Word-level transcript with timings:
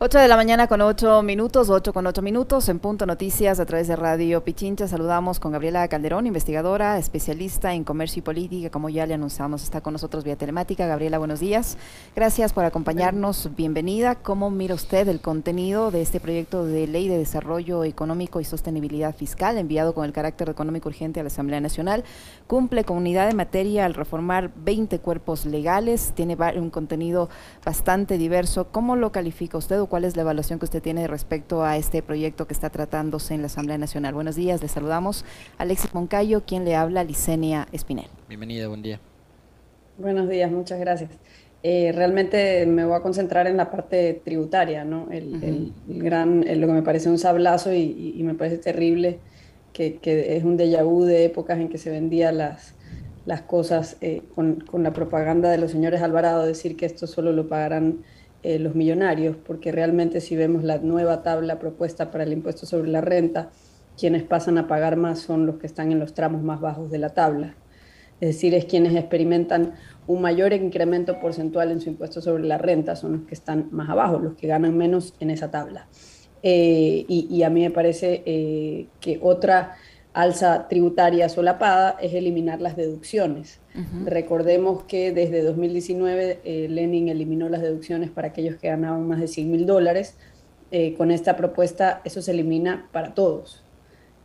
8 0.00 0.18
de 0.18 0.26
la 0.26 0.34
mañana 0.34 0.66
con 0.66 0.80
8 0.80 1.22
minutos, 1.22 1.70
8 1.70 1.92
con 1.92 2.04
8 2.04 2.20
minutos, 2.20 2.68
en 2.68 2.80
Punto 2.80 3.06
Noticias 3.06 3.60
a 3.60 3.64
través 3.64 3.86
de 3.86 3.94
Radio 3.94 4.42
Pichincha. 4.42 4.88
Saludamos 4.88 5.38
con 5.38 5.52
Gabriela 5.52 5.86
Calderón, 5.86 6.26
investigadora, 6.26 6.98
especialista 6.98 7.74
en 7.74 7.84
comercio 7.84 8.18
y 8.18 8.22
política, 8.22 8.70
como 8.70 8.88
ya 8.88 9.06
le 9.06 9.14
anunciamos, 9.14 9.62
está 9.62 9.82
con 9.82 9.92
nosotros 9.92 10.24
vía 10.24 10.34
telemática. 10.34 10.88
Gabriela, 10.88 11.18
buenos 11.18 11.38
días. 11.38 11.78
Gracias 12.16 12.52
por 12.52 12.64
acompañarnos. 12.64 13.50
Bienvenida. 13.54 14.16
¿Cómo 14.16 14.50
mira 14.50 14.74
usted 14.74 15.06
el 15.06 15.20
contenido 15.20 15.92
de 15.92 16.02
este 16.02 16.18
proyecto 16.18 16.66
de 16.66 16.88
ley 16.88 17.06
de 17.06 17.16
desarrollo 17.16 17.84
económico 17.84 18.40
y 18.40 18.44
sostenibilidad 18.44 19.14
fiscal 19.14 19.58
enviado 19.58 19.94
con 19.94 20.04
el 20.04 20.12
carácter 20.12 20.50
económico 20.50 20.88
urgente 20.88 21.20
a 21.20 21.22
la 21.22 21.28
Asamblea 21.28 21.60
Nacional? 21.60 22.02
Cumple 22.48 22.82
con 22.82 22.96
unidad 22.96 23.28
de 23.28 23.34
materia 23.34 23.84
al 23.84 23.94
reformar 23.94 24.50
20 24.56 24.98
cuerpos 24.98 25.46
legales, 25.46 26.12
tiene 26.16 26.36
un 26.56 26.70
contenido 26.70 27.30
bastante 27.64 28.18
diverso. 28.18 28.66
¿Cómo 28.72 28.96
lo 28.96 29.12
califica 29.12 29.56
usted 29.56 29.83
o 29.84 29.86
cuál 29.86 30.04
es 30.04 30.16
la 30.16 30.22
evaluación 30.22 30.58
que 30.58 30.64
usted 30.64 30.82
tiene 30.82 31.06
respecto 31.06 31.62
a 31.62 31.76
este 31.76 32.02
proyecto 32.02 32.46
que 32.46 32.54
está 32.54 32.70
tratándose 32.70 33.34
en 33.34 33.40
la 33.40 33.46
Asamblea 33.46 33.78
Nacional. 33.78 34.14
Buenos 34.14 34.34
días, 34.34 34.62
le 34.62 34.68
saludamos. 34.68 35.24
Alexis 35.58 35.94
Moncayo, 35.94 36.42
quien 36.44 36.64
le 36.64 36.74
habla, 36.74 37.04
Licenia 37.04 37.68
Espinel. 37.70 38.06
Bienvenida, 38.28 38.66
buen 38.68 38.82
día. 38.82 39.00
Buenos 39.98 40.28
días, 40.28 40.50
muchas 40.50 40.80
gracias. 40.80 41.10
Eh, 41.62 41.92
realmente 41.94 42.66
me 42.66 42.84
voy 42.84 42.96
a 42.96 43.00
concentrar 43.00 43.46
en 43.46 43.56
la 43.56 43.70
parte 43.70 44.20
tributaria, 44.24 44.84
¿no? 44.84 45.08
El, 45.10 45.72
gran, 45.86 46.40
lo 46.40 46.66
que 46.66 46.72
me 46.72 46.82
parece 46.82 47.08
un 47.08 47.18
sablazo 47.18 47.72
y, 47.72 48.20
me 48.22 48.34
parece 48.34 48.58
terrible, 48.58 49.18
que, 49.72 49.98
es 50.02 50.44
un 50.44 50.58
déjà 50.58 50.82
vu 50.82 51.04
de 51.04 51.26
épocas 51.26 51.58
en 51.58 51.68
que 51.68 51.78
se 51.78 51.90
vendían 51.90 52.38
las, 52.38 52.74
las 53.26 53.42
cosas 53.42 53.96
eh, 54.00 54.22
con, 54.34 54.60
con, 54.60 54.82
la 54.82 54.92
propaganda 54.92 55.50
de 55.50 55.58
los 55.58 55.70
señores 55.70 56.02
Alvarado, 56.02 56.44
decir 56.44 56.76
que 56.76 56.86
esto 56.86 57.06
solo 57.06 57.32
lo 57.32 57.48
pagarán 57.48 57.98
eh, 58.44 58.58
los 58.58 58.74
millonarios, 58.74 59.36
porque 59.36 59.72
realmente 59.72 60.20
si 60.20 60.36
vemos 60.36 60.64
la 60.64 60.76
nueva 60.76 61.22
tabla 61.22 61.58
propuesta 61.58 62.10
para 62.10 62.24
el 62.24 62.32
impuesto 62.34 62.66
sobre 62.66 62.90
la 62.90 63.00
renta, 63.00 63.50
quienes 63.98 64.22
pasan 64.22 64.58
a 64.58 64.66
pagar 64.66 64.96
más 64.96 65.20
son 65.20 65.46
los 65.46 65.56
que 65.56 65.66
están 65.66 65.90
en 65.92 65.98
los 65.98 66.12
tramos 66.12 66.42
más 66.42 66.60
bajos 66.60 66.90
de 66.90 66.98
la 66.98 67.08
tabla. 67.08 67.54
Es 68.20 68.28
decir, 68.28 68.54
es 68.54 68.66
quienes 68.66 68.94
experimentan 68.94 69.72
un 70.06 70.20
mayor 70.20 70.52
incremento 70.52 71.20
porcentual 71.20 71.70
en 71.70 71.80
su 71.80 71.88
impuesto 71.88 72.20
sobre 72.20 72.44
la 72.44 72.58
renta, 72.58 72.96
son 72.96 73.12
los 73.12 73.22
que 73.22 73.34
están 73.34 73.68
más 73.72 73.88
abajo, 73.88 74.18
los 74.18 74.34
que 74.34 74.46
ganan 74.46 74.76
menos 74.76 75.14
en 75.20 75.30
esa 75.30 75.50
tabla. 75.50 75.88
Eh, 76.42 77.06
y, 77.08 77.42
a 77.44 77.48
mí 77.48 77.62
me 77.62 77.70
parece 77.70 78.22
eh, 78.26 78.88
que 79.00 79.18
otra 79.22 79.76
alza 80.14 80.68
tributaria 80.68 81.28
solapada 81.28 81.96
es 82.00 82.14
eliminar 82.14 82.60
las 82.60 82.76
deducciones. 82.76 83.60
Recordemos 84.04 84.84
que 84.84 85.10
desde 85.10 85.42
2019 85.42 86.40
eh, 86.44 86.68
Lenin 86.70 87.08
eliminó 87.08 87.48
las 87.48 87.60
deducciones 87.60 88.10
para 88.10 88.28
aquellos 88.28 88.54
que 88.56 88.68
ganaban 88.68 89.06
más 89.08 89.20
de 89.20 89.26
100 89.26 89.50
mil 89.50 89.66
dólares. 89.66 90.16
Eh, 90.70 90.94
con 90.94 91.10
esta 91.10 91.36
propuesta 91.36 92.00
eso 92.04 92.22
se 92.22 92.30
elimina 92.30 92.88
para 92.92 93.14
todos. 93.14 93.64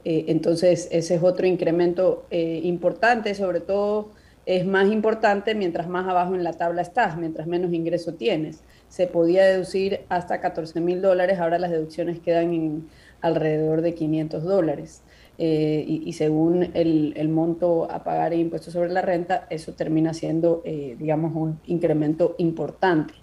Eh, 0.06 0.26
entonces 0.28 0.88
ese 0.92 1.16
es 1.16 1.24
otro 1.24 1.48
incremento 1.48 2.28
importante, 2.30 3.34
sobre 3.34 3.60
todo 3.60 4.12
es 4.46 4.66
más 4.66 4.92
importante 4.92 5.56
mientras 5.56 5.88
más 5.88 6.08
abajo 6.08 6.36
en 6.36 6.44
la 6.44 6.54
tabla 6.54 6.84
estás, 6.84 7.18
mientras 7.18 7.48
menos 7.48 7.74
ingreso 7.74 8.14
tienes. 8.14 8.64
Se 8.90 9.08
podía 9.08 9.44
deducir 9.46 10.02
hasta 10.10 10.40
14 10.40 10.80
mil 10.82 11.02
dólares, 11.02 11.40
ahora 11.40 11.58
las 11.58 11.72
deducciones 11.72 12.20
quedan 12.20 12.54
en 12.54 12.90
alrededor 13.22 13.82
de 13.82 13.96
500 13.96 14.44
dólares. 14.44 15.04
Eh, 15.42 15.86
y, 15.88 16.12
según 16.12 16.70
el, 16.74 17.30
monto 17.30 17.90
a 17.90 18.04
pagar 18.04 18.34
en 18.34 18.42
impuestos 18.42 18.74
sobre 18.74 18.90
la 18.90 19.02
renta, 19.02 19.48
eso 19.50 19.72
termina 19.72 20.14
siendo, 20.14 20.62
eh, 20.66 20.98
digamos, 21.00 21.34
un 21.34 21.62
incremento 21.66 22.36
importante. 22.40 23.14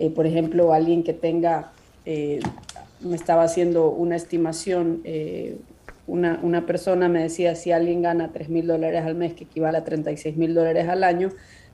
Eh, 0.00 0.10
por 0.10 0.26
ejemplo, 0.26 0.72
alguien 0.72 1.04
que 1.04 1.12
tenga, 1.12 1.70
me 2.04 3.14
estaba 3.14 3.44
haciendo 3.44 3.88
una 3.88 4.16
estimación, 4.16 5.04
una, 6.08 6.40
una, 6.42 6.66
persona 6.66 7.08
me 7.08 7.22
decía, 7.22 7.54
si 7.54 7.70
alguien 7.70 8.02
gana 8.02 8.32
3 8.32 8.48
mil 8.48 8.66
dólares 8.66 9.04
al 9.04 9.14
mes, 9.14 9.34
que 9.34 9.44
equivale 9.44 9.78
a 9.78 9.84
36 9.84 10.36
mil 10.36 10.54
dólares 10.54 10.88
al 10.88 11.04
año, 11.04 11.28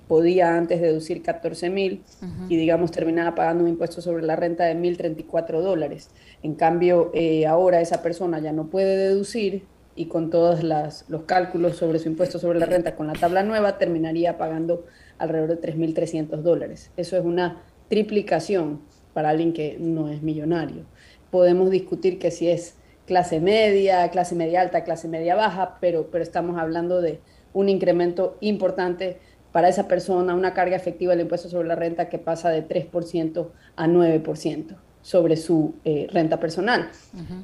podía 0.08 0.58
antes 0.58 0.82
deducir 0.82 1.22
14 1.22 1.70
mil 1.70 2.02
y 2.50 2.56
digamos 2.56 2.90
terminaba 2.90 3.34
pagando 3.34 3.64
un 3.64 3.70
impuesto 3.70 4.02
sobre 4.02 4.24
la 4.24 4.36
renta 4.36 4.64
de 4.64 4.76
1.034 4.76 5.62
dólares. 5.62 6.10
En 6.42 6.54
cambio, 6.54 7.12
ahora 7.48 7.80
esa 7.80 8.02
persona 8.02 8.40
ya 8.40 8.52
no 8.52 8.66
puede 8.66 8.96
deducir 8.98 9.62
y 9.96 10.06
con 10.06 10.30
todos 10.30 10.62
los 10.62 11.22
cálculos 11.24 11.76
sobre 11.76 11.98
su 11.98 12.08
impuesto 12.08 12.38
sobre 12.38 12.60
la 12.60 12.66
renta 12.66 12.94
con 12.94 13.06
la 13.06 13.14
tabla 13.14 13.42
nueva 13.42 13.78
terminaría 13.78 14.36
pagando 14.36 14.84
alrededor 15.18 15.58
de 15.58 15.74
3.300 15.74 16.42
dólares. 16.42 16.90
Eso 16.96 17.16
es 17.16 17.24
una 17.24 17.62
triplicación 17.88 18.82
para 19.14 19.30
alguien 19.30 19.54
que 19.54 19.78
no 19.80 20.10
es 20.10 20.22
millonario. 20.22 20.84
Podemos 21.30 21.70
discutir 21.70 22.18
que 22.18 22.30
si 22.30 22.48
es 22.48 22.76
clase 23.06 23.40
media, 23.40 24.08
clase 24.10 24.34
media 24.34 24.60
alta, 24.60 24.84
clase 24.84 25.08
media 25.08 25.34
baja, 25.34 25.78
pero, 25.80 26.10
pero 26.10 26.22
estamos 26.22 26.58
hablando 26.58 27.00
de 27.00 27.20
un 27.54 27.70
incremento 27.70 28.36
importante 28.40 29.18
para 29.52 29.70
esa 29.70 29.88
persona, 29.88 30.34
una 30.34 30.52
carga 30.52 30.76
efectiva 30.76 31.12
del 31.12 31.22
impuesto 31.22 31.48
sobre 31.48 31.68
la 31.68 31.76
renta 31.76 32.10
que 32.10 32.18
pasa 32.18 32.50
de 32.50 32.68
3% 32.68 33.48
a 33.76 33.86
9% 33.86 34.76
sobre 35.00 35.36
su 35.36 35.76
eh, 35.84 36.08
renta 36.10 36.38
personal. 36.38 36.90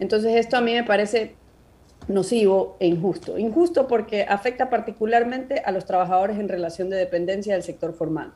Entonces 0.00 0.34
esto 0.34 0.56
a 0.56 0.60
mí 0.60 0.74
me 0.74 0.84
parece 0.84 1.36
nocivo 2.08 2.76
e 2.80 2.86
injusto. 2.86 3.38
Injusto 3.38 3.86
porque 3.86 4.24
afecta 4.28 4.70
particularmente 4.70 5.60
a 5.64 5.72
los 5.72 5.84
trabajadores 5.84 6.38
en 6.38 6.48
relación 6.48 6.90
de 6.90 6.96
dependencia 6.96 7.54
del 7.54 7.62
sector 7.62 7.92
formal. 7.94 8.32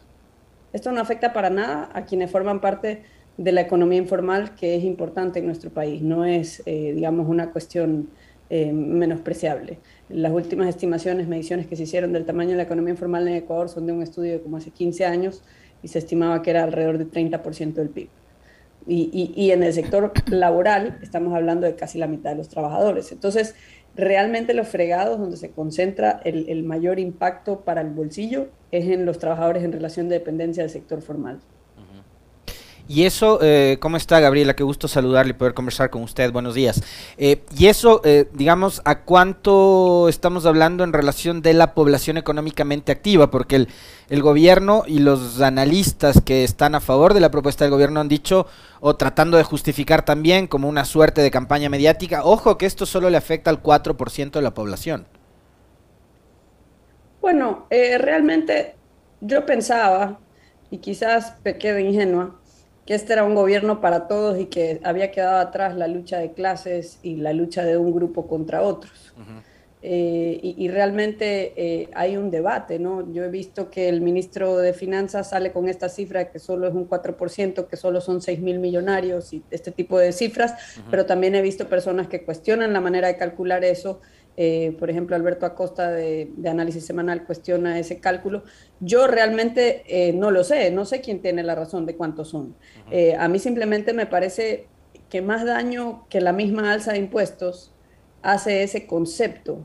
Esto 0.73 0.93
no 0.93 1.01
afecta 1.01 1.33
para 1.33 1.51
nada 1.51 1.91
a 1.95 2.05
quienes 2.05 2.31
forman 2.31 2.61
parte 2.61 3.03
de 3.37 3.53
la 3.53 3.61
economía 3.61 3.99
informal, 3.99 4.55
que 4.55 4.77
es 4.77 4.85
importante 4.85 5.39
en 5.39 5.47
nuestro 5.47 5.71
país. 5.71 6.03
No 6.03 6.25
es, 6.25 6.63
eh, 6.67 6.93
digamos, 6.95 7.29
una 7.29 7.51
cuestión 7.51 8.09
eh, 8.49 8.73
menospreciable. 8.73 9.79
Las 10.09 10.33
últimas 10.33 10.69
estimaciones, 10.69 11.27
mediciones 11.27 11.67
que 11.67 11.77
se 11.77 11.83
hicieron 11.83 12.13
del 12.13 12.25
tamaño 12.25 12.51
de 12.51 12.57
la 12.57 12.63
economía 12.63 12.93
informal 12.93 13.27
en 13.27 13.35
Ecuador 13.35 13.69
son 13.69 13.87
de 13.87 13.93
un 13.93 14.03
estudio 14.03 14.33
de 14.33 14.41
como 14.41 14.57
hace 14.57 14.71
15 14.71 15.05
años 15.05 15.43
y 15.83 15.89
se 15.89 15.99
estimaba 15.99 16.43
que 16.43 16.51
era 16.51 16.63
alrededor 16.63 16.99
del 16.99 17.11
30% 17.11 17.75
del 17.75 17.89
PIB. 17.89 18.09
Y, 18.89 19.51
en 19.51 19.63
el 19.63 19.73
sector 19.73 20.13
laboral 20.31 20.99
estamos 21.03 21.35
hablando 21.35 21.67
de 21.67 21.75
casi 21.75 21.99
la 21.99 22.07
mitad 22.07 22.31
de 22.31 22.37
los 22.37 22.49
trabajadores. 22.49 23.11
Entonces, 23.11 23.55
realmente 23.97 24.55
los 24.55 24.69
fregados 24.69 25.19
donde 25.19 25.37
se 25.37 25.51
concentra 25.51 26.21
el, 26.25 26.49
el 26.49 26.63
mayor 26.63 26.99
impacto 27.01 27.61
para 27.61 27.81
el 27.81 27.91
bolsillo 27.91 28.49
es 28.71 28.87
en 28.89 29.07
los 29.07 29.19
trabajadores 29.19 29.65
en 29.65 29.73
relación 29.73 30.09
de 30.09 30.19
dependencia 30.19 30.63
del 30.63 30.71
sector 30.71 31.03
formal. 31.03 31.41
Y 32.89 33.05
eso, 33.05 33.41
eh, 33.43 33.79
¿cómo 33.81 33.97
está 33.97 34.21
Gabriela? 34.21 34.55
Qué 34.55 34.63
gusto 34.63 34.87
saludarle 34.87 35.31
y 35.31 35.35
poder 35.35 35.55
conversar 35.55 35.91
con 35.91 36.03
usted. 36.03 36.31
Buenos 36.31 36.55
días. 36.55 36.83
Eh, 37.19 37.43
y 37.59 37.67
eso, 37.67 38.01
eh, 38.05 38.29
digamos, 38.33 38.81
¿a 38.85 39.01
cuánto 39.01 40.09
estamos 40.09 40.47
hablando 40.47 40.85
en 40.85 40.93
relación 40.93 41.43
de 41.43 41.53
la 41.53 41.75
población 41.75 42.17
económicamente 42.17 42.93
activa? 42.93 43.29
Porque 43.29 43.67
el, 44.09 44.23
gobierno 44.23 44.85
y 44.87 45.01
los 45.01 45.41
analistas 45.41 46.21
que 46.25 46.45
están 46.45 46.77
a 46.77 46.81
favor 46.81 47.13
de 47.13 47.19
la 47.19 47.33
propuesta 47.33 47.65
del 47.65 47.73
gobierno 47.73 47.99
han 47.99 48.09
dicho, 48.09 48.47
o 48.79 48.95
tratando 48.95 49.37
de 49.37 49.43
justificar 49.43 50.05
también 50.05 50.47
como 50.47 50.69
una 50.69 50.85
suerte 50.85 51.23
de 51.23 51.33
campaña 51.33 51.69
mediática, 51.69 52.25
ojo 52.25 52.57
que 52.57 52.67
esto 52.67 52.87
solo 52.87 53.11
le 53.11 53.17
afecta 53.17 53.51
al 53.51 53.63
4% 53.65 54.31
de 54.31 54.43
la 54.43 54.55
población. 54.55 55.09
Bueno, 57.21 57.67
realmente 57.71 58.77
yo 59.21 59.45
pensaba, 59.45 60.21
y 60.71 60.79
quizás 60.79 61.35
quede 61.59 61.83
ingenua, 61.83 62.37
que 62.87 62.95
este 62.95 63.13
era 63.13 63.25
un 63.25 63.35
gobierno 63.35 63.81
para 63.81 64.07
todos 64.07 64.39
y 64.39 64.47
que 64.47 64.81
había 64.85 65.11
quedado 65.11 65.41
atrás 65.41 65.77
la 65.77 65.89
lucha 65.89 66.19
de 66.19 66.33
clases 66.33 67.01
y 67.03 67.17
la 67.17 67.33
lucha 67.33 67.65
de 67.65 67.77
un 67.77 67.93
grupo 67.93 68.29
contra 68.29 68.63
otros. 68.63 69.13
Eh, 69.83 70.41
y, 70.43 70.69
realmente 70.69 71.53
eh, 71.57 71.91
hay 71.95 72.17
un 72.17 72.31
debate, 72.31 72.79
¿no? 72.79 73.13
Yo 73.13 73.23
he 73.23 73.29
visto 73.29 73.71
que 73.71 73.89
el 73.89 74.01
ministro 74.01 74.57
de 74.57 74.73
Finanzas 74.73 75.31
sale 75.31 75.53
con 75.53 75.69
esta 75.69 75.89
cifra 75.89 76.31
que 76.31 76.41
solo 76.41 76.67
es 76.67 76.75
un 76.75 76.89
4%, 76.89 77.69
que 77.69 77.77
solo 77.77 78.01
son 78.01 78.21
6 78.21 78.41
mil 78.41 78.59
millonarios 78.59 79.33
y 79.33 79.45
este 79.51 79.71
tipo 79.71 79.99
de 79.99 80.13
cifras, 80.13 80.55
pero 80.91 81.07
también 81.07 81.37
he 81.37 81.43
visto 81.43 81.69
personas 81.69 82.09
que 82.09 82.25
cuestionan 82.25 82.73
la 82.73 82.81
manera 82.81 83.07
de 83.07 83.17
calcular 83.17 83.65
eso 83.65 84.01
eh, 84.37 84.77
por 84.79 84.91
ejemplo, 84.91 85.17
Alberto 85.17 85.47
Acosta 85.47 85.91
de, 85.91 86.31
Análisis 86.47 86.85
Semanal 86.85 87.25
cuestiona 87.25 87.79
ese 87.79 88.01
cálculo. 88.01 88.45
Yo 88.81 89.07
realmente 89.07 89.83
eh, 89.87 90.13
no 90.13 90.31
lo 90.31 90.45
sé, 90.45 90.71
no 90.71 90.85
sé 90.85 91.01
quién 91.01 91.23
tiene 91.23 91.43
la 91.43 91.55
razón 91.55 91.87
de 91.87 91.97
cuántos 91.97 92.29
son. 92.29 92.55
Eh, 92.91 93.17
a 93.19 93.29
mí 93.29 93.39
simplemente 93.39 93.95
me 93.95 94.07
parece 94.07 94.67
que 95.09 95.23
más 95.23 95.45
daño 95.45 96.07
que 96.11 96.21
la 96.21 96.33
misma 96.33 96.73
alza 96.73 96.93
de 96.93 96.99
impuestos 96.99 97.73
hace 98.23 98.63
ese 98.63 98.87
concepto 98.87 99.65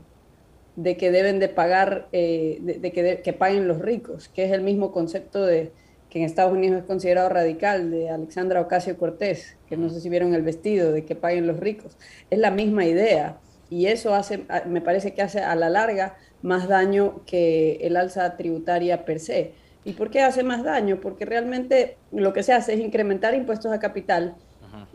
de 0.76 0.96
que 0.96 1.10
deben 1.10 1.38
de 1.38 1.50
pagar, 1.50 2.08
de, 2.10 2.92
que, 2.94 3.20
que, 3.22 3.32
paguen 3.34 3.68
los 3.68 3.80
ricos, 3.80 4.28
que 4.28 4.44
es 4.44 4.52
el 4.52 4.62
mismo 4.62 4.90
concepto 4.90 5.44
de 5.44 5.72
que 6.08 6.18
en 6.20 6.24
Estados 6.24 6.52
Unidos 6.52 6.80
es 6.80 6.84
considerado 6.86 7.28
radical, 7.28 7.90
de 7.90 8.08
Alexandra 8.08 8.60
Ocasio 8.60 8.96
Cortés, 8.96 9.56
que 9.66 9.76
no 9.76 9.90
sé 9.90 10.00
si 10.00 10.08
vieron 10.08 10.32
el 10.32 10.42
vestido, 10.42 10.92
de 10.92 11.04
que 11.04 11.14
paguen 11.14 11.46
los 11.46 11.58
ricos. 11.60 11.98
Es 12.30 12.38
la 12.38 12.50
misma 12.50 12.86
idea 12.86 13.38
y 13.72 13.86
eso 13.86 14.14
hace, 14.14 14.44
me 14.66 14.82
parece 14.82 15.14
que 15.14 15.22
hace 15.22 15.40
a 15.40 15.54
la 15.54 15.70
larga 15.70 16.16
más 16.42 16.68
daño 16.68 17.22
que 17.24 17.78
el 17.80 17.96
alza 17.96 18.36
tributaria 18.36 19.06
per 19.06 19.18
se. 19.18 19.54
¿Y 19.84 19.94
por 19.94 20.10
qué 20.10 20.20
hace 20.20 20.42
más 20.42 20.62
daño? 20.62 21.00
Porque 21.00 21.24
realmente 21.24 21.96
lo 22.12 22.34
que 22.34 22.42
se 22.42 22.52
hace 22.52 22.74
es 22.74 22.80
incrementar 22.80 23.34
impuestos 23.34 23.72
a 23.72 23.80
capital 23.80 24.36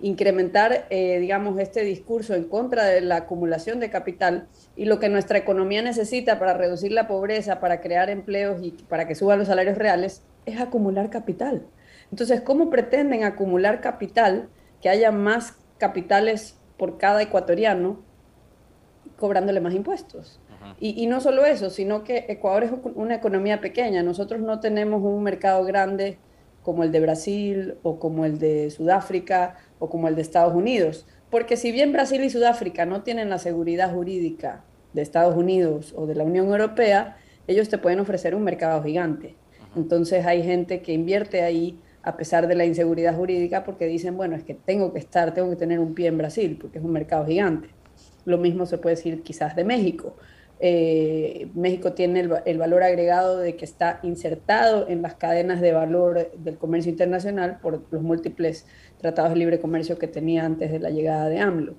incrementar, 0.01 0.85
eh, 0.89 1.19
digamos, 1.19 1.59
este 1.59 1.81
discurso 1.81 2.35
en 2.35 2.45
contra 2.45 2.85
de 2.85 3.01
la 3.01 3.17
acumulación 3.17 3.79
de 3.79 3.89
capital 3.89 4.47
y 4.75 4.85
lo 4.85 4.99
que 4.99 5.09
nuestra 5.09 5.37
economía 5.37 5.81
necesita 5.81 6.39
para 6.39 6.53
reducir 6.53 6.91
la 6.91 7.07
pobreza, 7.07 7.59
para 7.59 7.81
crear 7.81 8.09
empleos 8.09 8.61
y 8.61 8.71
para 8.71 9.07
que 9.07 9.15
suban 9.15 9.39
los 9.39 9.47
salarios 9.47 9.77
reales, 9.77 10.23
es 10.45 10.59
acumular 10.59 11.09
capital. 11.09 11.65
Entonces, 12.11 12.41
¿cómo 12.41 12.69
pretenden 12.69 13.23
acumular 13.23 13.81
capital, 13.81 14.49
que 14.81 14.89
haya 14.89 15.11
más 15.11 15.55
capitales 15.77 16.57
por 16.77 16.97
cada 16.97 17.21
ecuatoriano, 17.21 18.03
cobrándole 19.17 19.59
más 19.59 19.73
impuestos? 19.73 20.39
Y, 20.79 21.01
y, 21.01 21.07
no 21.07 21.21
solo 21.21 21.45
eso, 21.45 21.69
sino 21.69 22.03
que 22.03 22.25
Ecuador 22.27 22.63
es 22.63 22.71
una 22.95 23.15
economía 23.15 23.61
pequeña. 23.61 24.03
Nosotros 24.03 24.41
no 24.41 24.59
tenemos 24.59 25.01
un 25.01 25.23
mercado 25.23 25.63
grande 25.63 26.17
como 26.61 26.83
el 26.83 26.91
de 26.91 26.99
Brasil 26.99 27.75
o 27.83 27.97
como 27.97 28.25
el 28.25 28.39
de 28.39 28.69
Sudáfrica 28.69 29.55
o 29.79 29.89
como 29.89 30.07
el 30.07 30.15
de 30.15 30.21
Estados 30.21 30.53
Unidos. 30.53 31.05
Porque 31.29 31.55
si 31.55 31.71
bien 31.71 31.93
Brasil 31.93 32.23
y 32.23 32.29
Sudáfrica 32.29 32.85
no 32.85 33.03
tienen 33.03 33.29
la 33.29 33.37
seguridad 33.37 33.93
jurídica 33.93 34.65
de 34.93 35.01
Estados 35.01 35.35
Unidos 35.35 35.93
o 35.95 36.07
de 36.07 36.15
la 36.15 36.23
Unión 36.23 36.47
Europea, 36.47 37.17
ellos 37.47 37.69
te 37.69 37.77
pueden 37.77 37.99
ofrecer 37.99 38.35
un 38.35 38.43
mercado 38.43 38.83
gigante. 38.83 39.35
Entonces 39.75 40.25
hay 40.25 40.43
gente 40.43 40.81
que 40.81 40.93
invierte 40.93 41.41
ahí 41.41 41.79
a 42.03 42.15
pesar 42.15 42.47
de 42.47 42.55
la 42.55 42.65
inseguridad 42.65 43.15
jurídica 43.15 43.63
porque 43.63 43.85
dicen, 43.85 44.15
bueno, 44.15 44.35
es 44.35 44.43
que 44.43 44.53
tengo 44.53 44.93
que 44.93 44.99
estar, 44.99 45.33
tengo 45.33 45.49
que 45.49 45.55
tener 45.55 45.79
un 45.79 45.93
pie 45.93 46.07
en 46.07 46.17
Brasil 46.17 46.57
porque 46.59 46.79
es 46.79 46.83
un 46.83 46.91
mercado 46.91 47.25
gigante. 47.25 47.69
Lo 48.27 48.37
mismo 48.37 48.65
se 48.65 48.77
puede 48.77 48.97
decir 48.97 49.23
quizás 49.23 49.55
de 49.55 49.63
México. 49.63 50.17
Eh, 50.59 51.49
México 51.53 51.93
tiene 51.93 52.27
el, 52.43 52.57
valor 52.57 52.83
agregado 52.83 53.37
de 53.37 53.55
que 53.55 53.63
está 53.63 54.01
insertado 54.03 54.89
en 54.89 55.01
las 55.01 55.13
cadenas 55.13 55.61
de 55.61 55.71
valor 55.71 56.29
del 56.35 56.57
comercio 56.57 56.91
internacional 56.91 57.59
por 57.61 57.85
los 57.89 58.01
múltiples 58.01 58.65
tratados 58.97 59.31
de 59.31 59.37
libre 59.37 59.61
comercio 59.61 59.97
que 59.97 60.09
tenía 60.09 60.43
antes 60.43 60.73
de 60.73 60.79
la 60.79 60.89
llegada 60.89 61.29
de 61.29 61.39
AMLO. 61.39 61.75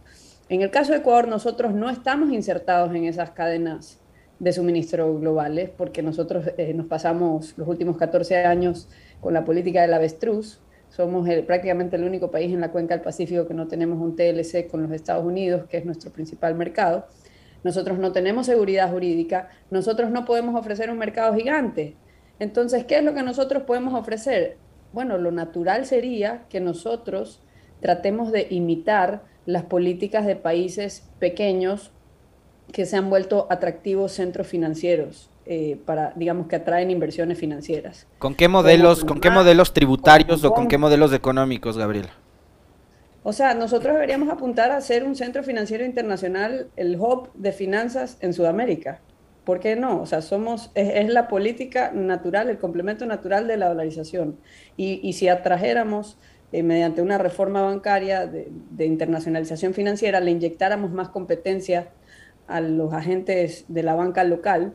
En 0.48 0.62
el 0.62 0.70
caso 0.70 0.92
de 0.92 1.00
Ecuador, 1.00 1.28
nosotros 1.28 1.74
no 1.74 1.90
estamos 1.90 2.32
insertados 2.32 2.94
en 2.94 3.04
esas 3.04 3.32
cadenas 3.32 4.00
de 4.38 4.52
suministro 4.54 5.18
globales 5.18 5.68
porque 5.76 6.02
nosotros 6.02 6.46
eh, 6.56 6.72
nos 6.72 6.86
pasamos 6.86 7.58
los 7.58 7.68
últimos 7.68 7.98
14 7.98 8.38
años 8.46 8.88
con 9.20 9.34
la 9.34 9.44
política 9.44 9.82
del 9.82 9.92
avestruz. 9.92 10.62
Somos 10.90 11.28
prácticamente 11.46 11.96
el 11.96 12.04
único 12.04 12.30
país 12.30 12.52
en 12.52 12.60
la 12.60 12.72
cuenca 12.72 12.94
del 12.94 13.04
Pacífico 13.04 13.46
que 13.46 13.54
no 13.54 13.68
tenemos 13.68 14.00
un 14.00 14.16
TLC 14.16 14.68
con 14.68 14.82
los 14.82 14.90
Estados 14.92 15.24
Unidos, 15.24 15.66
que 15.68 15.78
es 15.78 15.84
nuestro 15.84 16.10
principal 16.10 16.54
mercado 16.54 17.06
nosotros 17.64 17.98
no 17.98 18.12
tenemos 18.12 18.46
seguridad 18.46 18.90
jurídica, 18.90 19.48
nosotros 19.70 20.10
no 20.10 20.24
podemos 20.24 20.54
ofrecer 20.54 20.90
un 20.90 20.98
mercado 20.98 21.34
gigante. 21.34 21.96
Entonces, 22.38 22.84
¿qué 22.84 22.98
es 22.98 23.04
lo 23.04 23.14
que 23.14 23.22
nosotros 23.22 23.64
podemos 23.64 23.94
ofrecer? 23.94 24.56
Bueno, 24.92 25.18
lo 25.18 25.32
natural 25.32 25.84
sería 25.86 26.44
que 26.48 26.60
nosotros 26.60 27.42
tratemos 27.80 28.32
de 28.32 28.46
imitar 28.50 29.24
las 29.44 29.64
políticas 29.64 30.24
de 30.26 30.36
países 30.36 31.08
pequeños 31.18 31.90
que 32.72 32.86
se 32.86 32.96
han 32.96 33.10
vuelto 33.10 33.46
atractivos 33.50 34.12
centros 34.12 34.46
financieros. 34.46 35.30
Eh, 35.50 35.80
para, 35.86 36.12
digamos, 36.14 36.46
que 36.46 36.56
atraen 36.56 36.90
inversiones 36.90 37.38
financieras. 37.38 38.06
¿Con 38.18 38.34
qué 38.34 38.48
modelos, 38.48 39.02
con 39.02 39.18
qué 39.18 39.30
modelos 39.30 39.72
tributarios 39.72 40.44
o 40.44 40.52
con 40.52 40.68
qué 40.68 40.76
modelos 40.76 41.10
económicos, 41.14 41.78
Gabriela? 41.78 42.10
O 43.22 43.32
sea, 43.32 43.54
nosotros 43.54 43.94
deberíamos 43.94 44.28
apuntar 44.28 44.72
a 44.72 44.80
ser 44.82 45.04
un 45.04 45.16
centro 45.16 45.42
financiero 45.42 45.86
internacional, 45.86 46.68
el 46.76 47.00
hub 47.00 47.30
de 47.32 47.52
finanzas 47.52 48.18
en 48.20 48.34
Sudamérica. 48.34 49.00
¿Por 49.44 49.58
qué 49.58 49.74
no? 49.74 50.02
O 50.02 50.04
sea, 50.04 50.20
somos, 50.20 50.70
es, 50.74 51.08
la 51.08 51.28
política 51.28 51.92
natural, 51.94 52.50
el 52.50 52.58
complemento 52.58 53.06
natural 53.06 53.46
de 53.46 53.56
la 53.56 53.68
dolarización. 53.68 54.36
Y, 54.76 55.14
si 55.14 55.28
atrajéramos 55.28 56.18
eh, 56.52 56.62
mediante 56.62 57.00
una 57.00 57.16
reforma 57.16 57.62
bancaria 57.62 58.26
de, 58.26 58.52
de, 58.72 58.84
internacionalización 58.84 59.72
financiera, 59.72 60.20
le 60.20 60.30
inyectáramos 60.30 60.90
más 60.92 61.08
competencia 61.08 61.88
a 62.48 62.60
los 62.60 62.92
agentes 62.92 63.64
de 63.68 63.82
la 63.82 63.94
banca 63.94 64.24
local, 64.24 64.74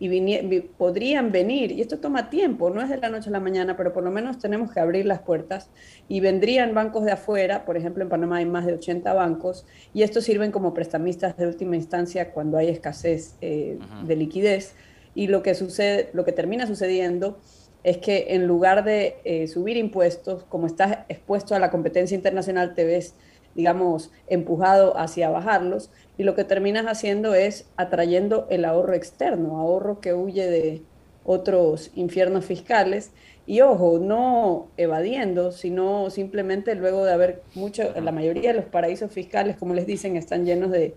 y 0.00 0.60
podrían 0.60 1.32
venir, 1.32 1.72
y 1.72 1.80
esto 1.80 1.98
toma 1.98 2.30
tiempo, 2.30 2.70
no 2.70 2.80
es 2.80 2.88
de 2.88 2.98
la 2.98 3.08
noche 3.08 3.28
a 3.28 3.32
la 3.32 3.40
mañana, 3.40 3.76
pero 3.76 3.92
por 3.92 4.04
lo 4.04 4.10
menos 4.10 4.38
tenemos 4.38 4.72
que 4.72 4.80
abrir 4.80 5.06
las 5.06 5.20
puertas 5.20 5.70
y 6.08 6.20
vendrían 6.20 6.74
bancos 6.74 7.04
de 7.04 7.12
afuera, 7.12 7.64
por 7.64 7.76
ejemplo 7.76 8.02
en 8.02 8.08
Panamá 8.08 8.38
hay 8.38 8.46
más 8.46 8.66
de 8.66 8.74
80 8.74 9.12
bancos, 9.12 9.66
y 9.94 10.02
estos 10.02 10.24
sirven 10.24 10.52
como 10.52 10.74
prestamistas 10.74 11.36
de 11.36 11.46
última 11.46 11.76
instancia 11.76 12.32
cuando 12.32 12.58
hay 12.58 12.68
escasez 12.68 13.36
eh, 13.40 13.78
de 14.06 14.16
liquidez, 14.16 14.74
y 15.14 15.26
lo 15.26 15.42
que 15.42 15.54
sucede, 15.54 16.10
lo 16.12 16.24
que 16.24 16.32
termina 16.32 16.66
sucediendo 16.66 17.38
es 17.84 17.98
que 17.98 18.26
en 18.30 18.46
lugar 18.46 18.84
de 18.84 19.16
eh, 19.24 19.46
subir 19.48 19.76
impuestos, 19.76 20.44
como 20.44 20.66
estás 20.66 20.98
expuesto 21.08 21.54
a 21.54 21.58
la 21.58 21.70
competencia 21.70 22.14
internacional, 22.14 22.74
te 22.74 22.84
ves 22.84 23.14
digamos, 23.58 24.12
empujado 24.28 24.96
hacia 24.96 25.30
bajarlos, 25.30 25.90
y 26.16 26.22
lo 26.22 26.36
que 26.36 26.44
terminas 26.44 26.86
haciendo 26.86 27.34
es 27.34 27.68
atrayendo 27.76 28.46
el 28.50 28.64
ahorro 28.64 28.94
externo, 28.94 29.58
ahorro 29.58 29.98
que 29.98 30.14
huye 30.14 30.48
de 30.48 30.82
otros 31.24 31.90
infiernos 31.96 32.44
fiscales, 32.44 33.10
y 33.46 33.62
ojo, 33.62 33.98
no 33.98 34.68
evadiendo, 34.76 35.50
sino 35.50 36.08
simplemente 36.10 36.76
luego 36.76 37.04
de 37.04 37.12
haber 37.12 37.42
mucho, 37.56 37.82
la 38.00 38.12
mayoría 38.12 38.52
de 38.52 38.60
los 38.60 38.66
paraísos 38.66 39.10
fiscales, 39.10 39.56
como 39.56 39.74
les 39.74 39.86
dicen, 39.86 40.16
están 40.16 40.44
llenos 40.44 40.70
de, 40.70 40.94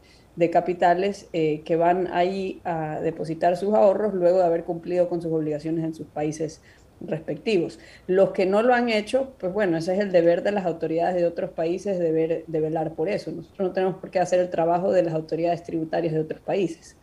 capitales 0.51 1.29
eh, 1.33 1.61
que 1.65 1.75
van 1.75 2.09
ahí 2.13 2.61
a 2.63 2.99
depositar 2.99 3.57
sus 3.57 3.73
ahorros 3.73 4.13
luego 4.13 4.37
de 4.37 4.43
haber 4.43 4.65
cumplido 4.65 5.09
con 5.09 5.21
sus 5.21 5.31
obligaciones 5.31 5.83
en 5.83 5.95
sus 5.95 6.07
países 6.07 6.61
respectivos. 7.05 7.79
Los 8.07 8.31
que 8.31 8.45
no 8.45 8.61
lo 8.61 8.73
han 8.73 8.89
hecho, 8.89 9.33
pues 9.39 9.53
bueno, 9.53 9.77
ese 9.77 9.93
es 9.93 9.99
el 9.99 10.11
deber 10.11 10.43
de 10.43 10.51
las 10.51 10.65
autoridades 10.65 11.15
de 11.15 11.25
otros 11.25 11.51
países 11.51 11.99
de, 11.99 12.43
de 12.45 12.59
velar 12.59 12.93
por 12.93 13.09
eso. 13.09 13.31
Nosotros 13.31 13.69
no 13.69 13.73
tenemos 13.73 13.97
por 13.97 14.09
qué 14.11 14.19
hacer 14.19 14.39
el 14.39 14.49
trabajo 14.49 14.91
de 14.91 15.03
las 15.03 15.13
autoridades 15.13 15.63
tributarias 15.63 16.13
de 16.13 16.19
otros 16.19 16.41
países. 16.41 16.95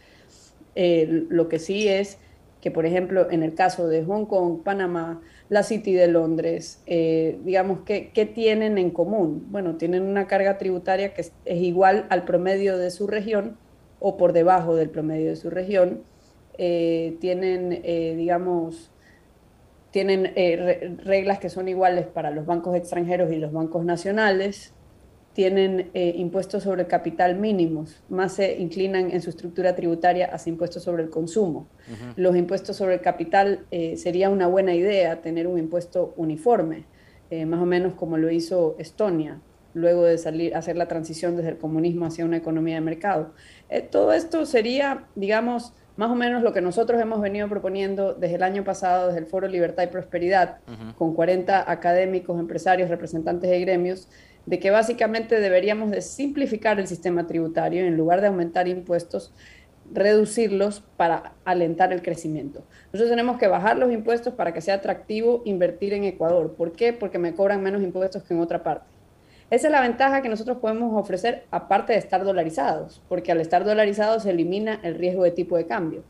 Eh, 0.80 1.26
lo 1.28 1.48
que 1.48 1.58
sí 1.58 1.88
es 1.88 2.18
que, 2.60 2.70
por 2.70 2.86
ejemplo, 2.86 3.28
en 3.32 3.42
el 3.42 3.54
caso 3.54 3.88
de 3.88 4.04
Hong 4.04 4.26
Kong, 4.26 4.62
Panamá, 4.62 5.20
la 5.48 5.64
City 5.64 5.92
de 5.92 6.06
Londres, 6.06 6.84
eh, 6.86 7.36
digamos, 7.44 7.80
¿qué, 7.84 8.12
¿qué, 8.14 8.26
tienen 8.26 8.78
en 8.78 8.90
común? 8.90 9.46
Bueno, 9.50 9.74
tienen 9.74 10.04
una 10.04 10.28
carga 10.28 10.56
tributaria 10.56 11.14
que 11.14 11.22
es, 11.22 11.32
igual 11.46 12.06
al 12.10 12.24
promedio 12.24 12.78
de 12.78 12.92
su 12.92 13.08
región 13.08 13.56
o 13.98 14.16
por 14.16 14.32
debajo 14.32 14.76
del 14.76 14.88
promedio 14.88 15.30
de 15.30 15.36
su 15.36 15.50
región. 15.50 16.04
Eh, 16.58 17.16
tienen, 17.20 17.82
digamos, 18.16 18.92
tienen 19.90 20.32
eh, 20.36 20.96
reglas 21.04 21.38
que 21.38 21.48
son 21.48 21.68
iguales 21.68 22.06
para 22.06 22.30
los 22.30 22.46
bancos 22.46 22.76
extranjeros 22.76 23.32
y 23.32 23.36
los 23.36 23.52
bancos 23.52 23.84
nacionales, 23.84 24.74
tienen 25.32 25.90
eh, 25.94 26.14
impuestos 26.16 26.64
sobre 26.64 26.86
capital 26.88 27.36
mínimos, 27.36 28.02
más 28.08 28.32
se 28.32 28.58
inclinan 28.58 29.12
en 29.12 29.22
su 29.22 29.30
estructura 29.30 29.76
tributaria 29.76 30.26
hacia 30.26 30.50
impuestos 30.50 30.82
sobre 30.82 31.04
el 31.04 31.10
consumo. 31.10 31.68
Los 32.16 32.34
impuestos 32.34 32.76
sobre 32.76 32.94
el 32.94 33.00
capital 33.00 33.64
eh, 33.70 33.96
sería 33.96 34.30
una 34.30 34.48
buena 34.48 34.74
idea 34.74 35.22
tener 35.22 35.46
un 35.46 35.58
impuesto 35.58 36.12
uniforme, 36.16 36.84
más 37.46 37.60
o 37.60 37.66
menos 37.66 37.92
como 37.92 38.16
lo 38.16 38.30
hizo 38.30 38.74
Estonia, 38.78 39.38
luego 39.74 40.04
de 40.04 40.16
salir, 40.16 40.56
hacer 40.56 40.76
la 40.76 40.88
transición 40.88 41.36
desde 41.36 41.50
el 41.50 41.58
comunismo 41.58 42.06
hacia 42.06 42.24
una 42.24 42.38
economía 42.38 42.76
de 42.76 42.80
mercado. 42.80 43.34
todo 43.90 44.14
esto 44.14 44.46
sería, 44.46 45.04
digamos, 45.14 45.74
más 45.98 46.12
o 46.12 46.14
menos 46.14 46.44
lo 46.44 46.52
que 46.52 46.60
nosotros 46.60 47.00
hemos 47.00 47.20
venido 47.20 47.48
proponiendo 47.48 48.14
desde 48.14 48.36
el 48.36 48.44
año 48.44 48.62
pasado, 48.62 49.08
desde 49.08 49.18
el 49.18 49.26
Foro 49.26 49.48
Libertad 49.48 49.82
y 49.82 49.88
Prosperidad, 49.88 50.58
con 50.96 51.12
40 51.12 51.68
académicos, 51.68 52.38
empresarios, 52.38 52.88
representantes 52.88 53.50
de 53.50 53.58
gremios, 53.60 54.08
de 54.46 54.60
que 54.60 54.70
básicamente 54.70 55.40
deberíamos 55.40 55.90
de 55.90 56.00
simplificar 56.00 56.78
el 56.78 56.86
sistema 56.86 57.26
tributario 57.26 57.84
en 57.84 57.96
lugar 57.96 58.20
de 58.20 58.28
aumentar 58.28 58.68
impuestos, 58.68 59.34
reducirlos 59.92 60.84
para 60.96 61.32
alentar 61.44 61.92
el 61.92 62.00
crecimiento. 62.00 62.62
Nosotros 62.92 63.10
tenemos 63.10 63.36
que 63.36 63.48
bajar 63.48 63.76
los 63.76 63.90
impuestos 63.90 64.34
para 64.34 64.54
que 64.54 64.60
sea 64.60 64.74
atractivo 64.74 65.42
invertir 65.46 65.94
en 65.94 66.04
Ecuador. 66.04 66.54
¿Por 66.54 66.70
qué? 66.70 66.92
Porque 66.92 67.18
me 67.18 67.34
cobran 67.34 67.60
menos 67.60 67.82
impuestos 67.82 68.22
que 68.22 68.34
en 68.34 68.40
otra 68.40 68.62
parte. 68.62 68.86
Esa 69.50 69.68
es 69.68 69.72
la 69.72 69.80
ventaja 69.80 70.20
que 70.20 70.28
nosotros 70.28 70.58
podemos 70.58 70.94
ofrecer 70.94 71.44
aparte 71.50 71.94
de 71.94 71.98
estar 71.98 72.24
dolarizados, 72.24 73.00
porque 73.08 73.32
al 73.32 73.40
estar 73.40 73.64
dolarizados 73.64 74.24
se 74.24 74.30
elimina 74.30 74.78
el 74.82 74.94
riesgo 74.94 75.24
de 75.24 75.30
tipo 75.30 75.56
de 75.56 75.66
cambio 75.66 76.02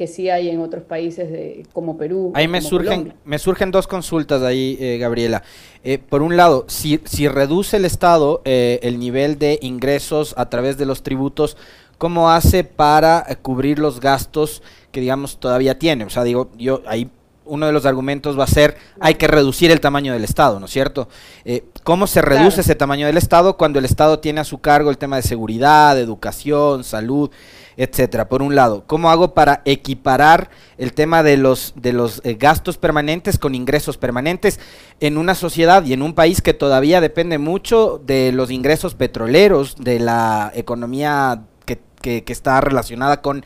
que 0.00 0.06
sí 0.06 0.30
hay 0.30 0.48
en 0.48 0.62
otros 0.62 0.82
países 0.84 1.30
de, 1.30 1.66
como 1.74 1.98
Perú. 1.98 2.32
Ahí 2.34 2.48
me, 2.48 2.62
surgen, 2.62 3.12
me 3.26 3.38
surgen 3.38 3.70
dos 3.70 3.86
consultas 3.86 4.40
ahí, 4.40 4.78
eh, 4.80 4.96
Gabriela. 4.96 5.42
Eh, 5.84 5.98
por 5.98 6.22
un 6.22 6.38
lado, 6.38 6.64
si, 6.68 7.02
si 7.04 7.28
reduce 7.28 7.76
el 7.76 7.84
Estado 7.84 8.40
eh, 8.46 8.80
el 8.82 8.98
nivel 8.98 9.38
de 9.38 9.58
ingresos 9.60 10.32
a 10.38 10.48
través 10.48 10.78
de 10.78 10.86
los 10.86 11.02
tributos, 11.02 11.58
¿cómo 11.98 12.30
hace 12.30 12.64
para 12.64 13.26
cubrir 13.42 13.78
los 13.78 14.00
gastos 14.00 14.62
que, 14.90 15.02
digamos, 15.02 15.38
todavía 15.38 15.78
tiene? 15.78 16.04
O 16.04 16.08
sea, 16.08 16.24
digo, 16.24 16.48
yo 16.56 16.80
ahí 16.86 17.10
uno 17.50 17.66
de 17.66 17.72
los 17.72 17.84
argumentos 17.84 18.38
va 18.38 18.44
a 18.44 18.46
ser 18.46 18.76
hay 19.00 19.14
que 19.16 19.26
reducir 19.26 19.70
el 19.72 19.80
tamaño 19.80 20.12
del 20.12 20.24
Estado, 20.24 20.60
¿no 20.60 20.66
es 20.66 20.72
cierto? 20.72 21.08
Eh, 21.44 21.64
¿Cómo 21.82 22.06
se 22.06 22.22
reduce 22.22 22.60
ese 22.60 22.76
tamaño 22.76 23.06
del 23.06 23.16
Estado 23.16 23.56
cuando 23.56 23.80
el 23.80 23.84
Estado 23.84 24.20
tiene 24.20 24.40
a 24.40 24.44
su 24.44 24.60
cargo 24.60 24.88
el 24.88 24.98
tema 24.98 25.16
de 25.16 25.22
seguridad, 25.22 25.98
educación, 25.98 26.84
salud, 26.84 27.30
etcétera? 27.76 28.28
Por 28.28 28.42
un 28.42 28.54
lado, 28.54 28.84
¿cómo 28.86 29.10
hago 29.10 29.34
para 29.34 29.62
equiparar 29.64 30.50
el 30.78 30.92
tema 30.92 31.24
de 31.24 31.36
los, 31.36 31.74
de 31.76 31.92
los 31.92 32.20
eh, 32.24 32.34
gastos 32.34 32.78
permanentes 32.78 33.36
con 33.36 33.56
ingresos 33.56 33.98
permanentes 33.98 34.60
en 35.00 35.18
una 35.18 35.34
sociedad 35.34 35.84
y 35.84 35.92
en 35.92 36.02
un 36.02 36.14
país 36.14 36.40
que 36.42 36.54
todavía 36.54 37.00
depende 37.00 37.38
mucho 37.38 38.00
de 38.06 38.30
los 38.30 38.52
ingresos 38.52 38.94
petroleros, 38.94 39.74
de 39.76 39.98
la 39.98 40.52
economía 40.54 41.42
que, 41.64 42.22
que 42.24 42.32
está 42.32 42.60
relacionada 42.60 43.20
con 43.20 43.44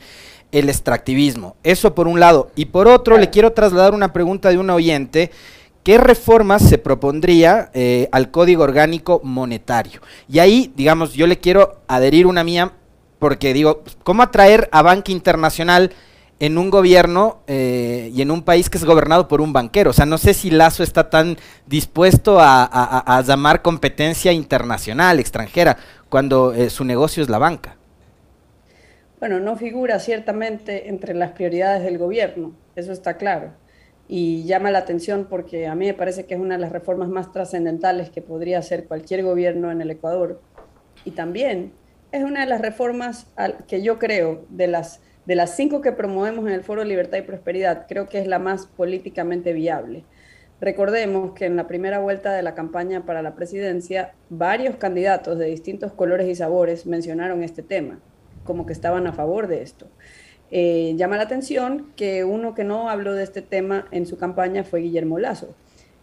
el 0.55 0.69
extractivismo. 0.69 1.57
Eso 1.63 1.93
por 1.93 2.07
un 2.07 2.21
lado. 2.21 2.49
Y 2.55 2.65
por 2.65 2.87
otro, 2.87 3.17
le 3.17 3.29
quiero 3.29 3.51
trasladar 3.51 3.93
una 3.93 4.13
pregunta 4.13 4.49
de 4.49 4.57
un 4.57 4.69
oyente. 4.69 5.29
¿Qué 5.83 5.97
reformas 5.97 6.61
se 6.63 6.77
propondría 6.77 7.69
eh, 7.73 8.07
al 8.13 8.31
Código 8.31 8.63
Orgánico 8.63 9.19
Monetario? 9.21 9.99
Y 10.29 10.39
ahí, 10.39 10.71
digamos, 10.77 11.13
yo 11.13 11.27
le 11.27 11.39
quiero 11.39 11.81
adherir 11.87 12.25
una 12.25 12.45
mía 12.45 12.71
porque 13.19 13.53
digo, 13.53 13.83
¿cómo 14.03 14.23
atraer 14.23 14.69
a 14.71 14.81
banca 14.81 15.11
internacional 15.11 15.91
en 16.39 16.57
un 16.57 16.69
gobierno 16.69 17.39
eh, 17.47 18.09
y 18.13 18.21
en 18.21 18.31
un 18.31 18.41
país 18.41 18.69
que 18.69 18.77
es 18.77 18.85
gobernado 18.85 19.27
por 19.27 19.41
un 19.41 19.51
banquero? 19.51 19.89
O 19.89 19.93
sea, 19.93 20.05
no 20.05 20.17
sé 20.17 20.33
si 20.33 20.51
Lazo 20.51 20.83
está 20.83 21.09
tan 21.09 21.37
dispuesto 21.67 22.37
a, 22.39 23.21
llamar 23.27 23.61
competencia 23.61 24.31
internacional, 24.31 25.19
extranjera, 25.19 25.77
cuando 26.07 26.53
eh, 26.53 26.69
su 26.69 26.85
negocio 26.85 27.21
es 27.21 27.29
la 27.29 27.39
banca. 27.39 27.75
Bueno, 29.27 29.39
no 29.39 29.55
figura 29.55 29.97
ciertamente 29.97 30.87
entre 30.87 31.15
las 31.15 31.31
prioridades 31.31 31.81
del 31.81 31.97
gobierno, 31.97 32.55
eso 32.75 32.91
está 32.91 33.17
claro. 33.17 33.53
Y 34.07 34.43
llama 34.43 34.69
la 34.69 34.77
atención 34.77 35.25
porque 35.27 35.65
a 35.65 35.73
mí 35.73 35.87
me 35.87 35.95
parece 35.95 36.27
que 36.27 36.35
es 36.35 36.39
una 36.39 36.57
de 36.57 36.61
las 36.61 36.71
reformas 36.71 37.09
más 37.09 37.31
trascendentales 37.31 38.11
que 38.11 38.21
podría 38.21 38.59
hacer 38.59 38.85
cualquier 38.85 39.23
gobierno 39.23 39.71
en 39.71 39.81
el 39.81 39.89
Ecuador. 39.89 40.43
Y 41.05 41.09
también 41.09 41.73
es 42.11 42.23
una 42.23 42.41
de 42.41 42.45
las 42.45 42.61
reformas 42.61 43.25
que 43.67 43.81
yo 43.81 43.97
creo, 43.97 44.45
de 44.49 44.67
las, 44.67 45.01
de 45.25 45.33
las 45.33 45.55
cinco 45.55 45.81
que 45.81 45.91
promovemos 45.91 46.45
en 46.45 46.53
el 46.53 46.63
Foro 46.63 46.83
Libertad 46.83 47.17
y 47.17 47.23
Prosperidad, 47.23 47.87
creo 47.89 48.07
que 48.07 48.19
es 48.19 48.27
la 48.27 48.37
más 48.37 48.67
políticamente 48.67 49.53
viable. 49.53 50.03
Recordemos 50.61 51.33
que 51.33 51.45
en 51.45 51.55
la 51.55 51.65
primera 51.65 51.97
vuelta 51.97 52.31
de 52.31 52.43
la 52.43 52.53
campaña 52.53 53.07
para 53.07 53.23
la 53.23 53.33
presidencia, 53.33 54.13
varios 54.29 54.75
candidatos 54.75 55.39
de 55.39 55.47
distintos 55.47 55.93
colores 55.93 56.27
y 56.27 56.35
sabores 56.35 56.85
mencionaron 56.85 57.41
este 57.41 57.63
tema 57.63 57.99
como 58.45 58.65
que 58.65 58.71
estaban 58.71 59.07
a 59.07 59.11
favor 59.11 59.47
de 59.47 59.61
esto. 59.61 59.87
Eh, 60.51 60.93
llama 60.95 61.17
la 61.17 61.23
atención 61.23 61.91
que 61.97 62.23
uno 62.23 62.55
que 62.55 62.63
no 62.63 62.89
habló 62.89 63.13
de 63.13 63.23
este 63.23 63.41
tema 63.41 63.87
en 63.91 64.05
su 64.05 64.17
campaña 64.17 64.63
fue 64.63 64.79
Guillermo 64.79 65.19
Lazo. 65.19 65.53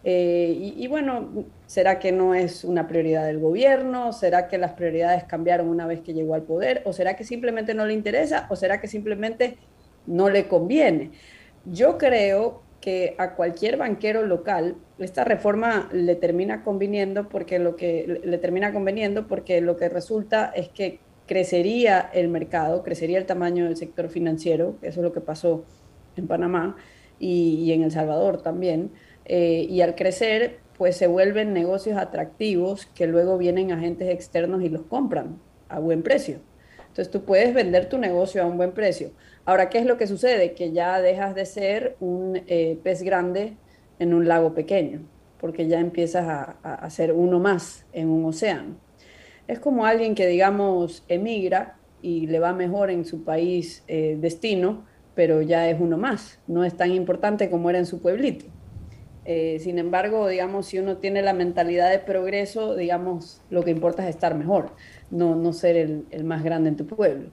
Eh, 0.05 0.73
y, 0.75 0.85
bueno, 0.87 1.45
¿será 1.65 1.97
que 1.97 2.11
no 2.11 2.35
es 2.35 2.65
una 2.65 2.87
prioridad 2.87 3.25
del 3.25 3.39
gobierno? 3.39 4.11
¿Será 4.11 4.49
que 4.49 4.57
las 4.57 4.73
prioridades 4.73 5.23
cambiaron 5.23 5.69
una 5.69 5.87
vez 5.87 6.01
que 6.01 6.13
llegó 6.13 6.35
al 6.35 6.43
poder? 6.43 6.81
¿O 6.85 6.91
será 6.91 7.15
que 7.15 7.23
simplemente 7.23 7.73
no 7.73 7.85
le 7.85 7.93
interesa? 7.93 8.47
¿O 8.49 8.57
será 8.57 8.81
que 8.81 8.87
simplemente 8.87 9.57
no 10.05 10.29
le 10.29 10.49
conviene? 10.49 11.11
Yo 11.65 11.97
creo 11.97 12.63
que 12.81 13.15
a 13.17 13.35
cualquier 13.35 13.77
banquero 13.77 14.23
local 14.23 14.75
esta 14.99 15.23
reforma 15.23 15.87
le 15.93 16.15
termina 16.15 16.65
conveniendo 16.65 17.29
porque 17.29 17.57
lo 17.57 17.77
que 17.77 18.19
le 18.25 18.37
termina 18.39 18.73
conveniendo 18.73 19.25
porque 19.25 19.61
lo 19.61 19.77
que 19.77 19.87
resulta 19.87 20.51
es 20.53 20.67
que 20.67 20.99
crecería 21.25 22.09
el 22.13 22.27
mercado, 22.27 22.83
crecería 22.83 23.17
el 23.17 23.25
tamaño 23.25 23.65
del 23.65 23.77
sector 23.77 24.09
financiero, 24.09 24.75
eso 24.81 24.99
es 24.99 25.03
lo 25.03 25.13
que 25.13 25.21
pasó 25.21 25.65
en 26.15 26.27
Panamá 26.27 26.75
y, 27.19 27.71
en 27.71 27.83
El 27.83 27.91
Salvador 27.91 28.41
también, 28.41 28.91
eh, 29.25 29.65
y 29.69 29.81
al 29.81 29.95
crecer, 29.95 30.59
pues 30.77 30.97
se 30.97 31.07
vuelven 31.07 31.53
negocios 31.53 31.97
atractivos 31.97 32.85
que 32.87 33.07
luego 33.07 33.37
vienen 33.37 33.71
agentes 33.71 34.09
externos 34.09 34.61
y 34.63 34.69
los 34.69 34.83
compran 34.83 35.39
a 35.69 35.79
buen 35.79 36.03
precio. 36.03 36.39
Entonces 36.79 37.09
tú 37.09 37.23
puedes 37.23 37.53
vender 37.53 37.89
tu 37.89 37.97
negocio 37.97 38.43
a 38.43 38.45
un 38.45 38.57
buen 38.57 38.73
precio. 38.73 39.11
Ahora, 39.45 39.69
¿qué 39.69 39.79
es 39.79 39.85
lo 39.85 39.97
que 39.97 40.07
sucede? 40.07 40.53
Que 40.53 40.71
ya 40.71 41.01
dejas 41.01 41.33
de 41.35 41.45
ser 41.45 41.95
un 41.99 42.41
eh, 42.47 42.77
pez 42.83 43.01
grande 43.01 43.57
en 43.99 44.13
un 44.13 44.27
lago 44.27 44.53
pequeño, 44.53 45.01
porque 45.39 45.67
ya 45.67 45.79
empiezas 45.79 46.27
a, 46.27 46.43
a 46.61 46.89
ser 46.89 47.13
uno 47.13 47.39
más 47.39 47.85
en 47.93 48.09
un 48.09 48.25
océano. 48.25 48.75
Es 49.47 49.59
como 49.59 49.85
alguien 49.85 50.15
que, 50.15 50.27
digamos, 50.27 51.03
emigra 51.07 51.77
y 52.01 52.27
le 52.27 52.39
va 52.39 52.53
mejor 52.53 52.89
en 52.89 53.05
su 53.05 53.23
país 53.23 53.83
eh, 53.87 54.17
destino, 54.19 54.85
pero 55.15 55.41
ya 55.41 55.69
es 55.69 55.79
uno 55.79 55.97
más, 55.97 56.39
no 56.47 56.63
es 56.63 56.75
tan 56.75 56.91
importante 56.91 57.49
como 57.49 57.69
era 57.69 57.79
en 57.79 57.85
su 57.85 58.01
pueblito. 58.01 58.45
Eh, 59.25 59.59
sin 59.59 59.79
embargo, 59.79 60.27
digamos, 60.27 60.65
si 60.67 60.79
uno 60.79 60.97
tiene 60.97 61.21
la 61.21 61.33
mentalidad 61.33 61.89
de 61.89 61.99
progreso, 61.99 62.75
digamos, 62.75 63.41
lo 63.49 63.63
que 63.63 63.71
importa 63.71 64.03
es 64.03 64.09
estar 64.09 64.35
mejor, 64.35 64.75
no, 65.11 65.35
no 65.35 65.53
ser 65.53 65.77
el 65.77 66.23
más 66.23 66.43
grande 66.43 66.69
en 66.69 66.75
tu 66.75 66.85
pueblo. 66.85 67.29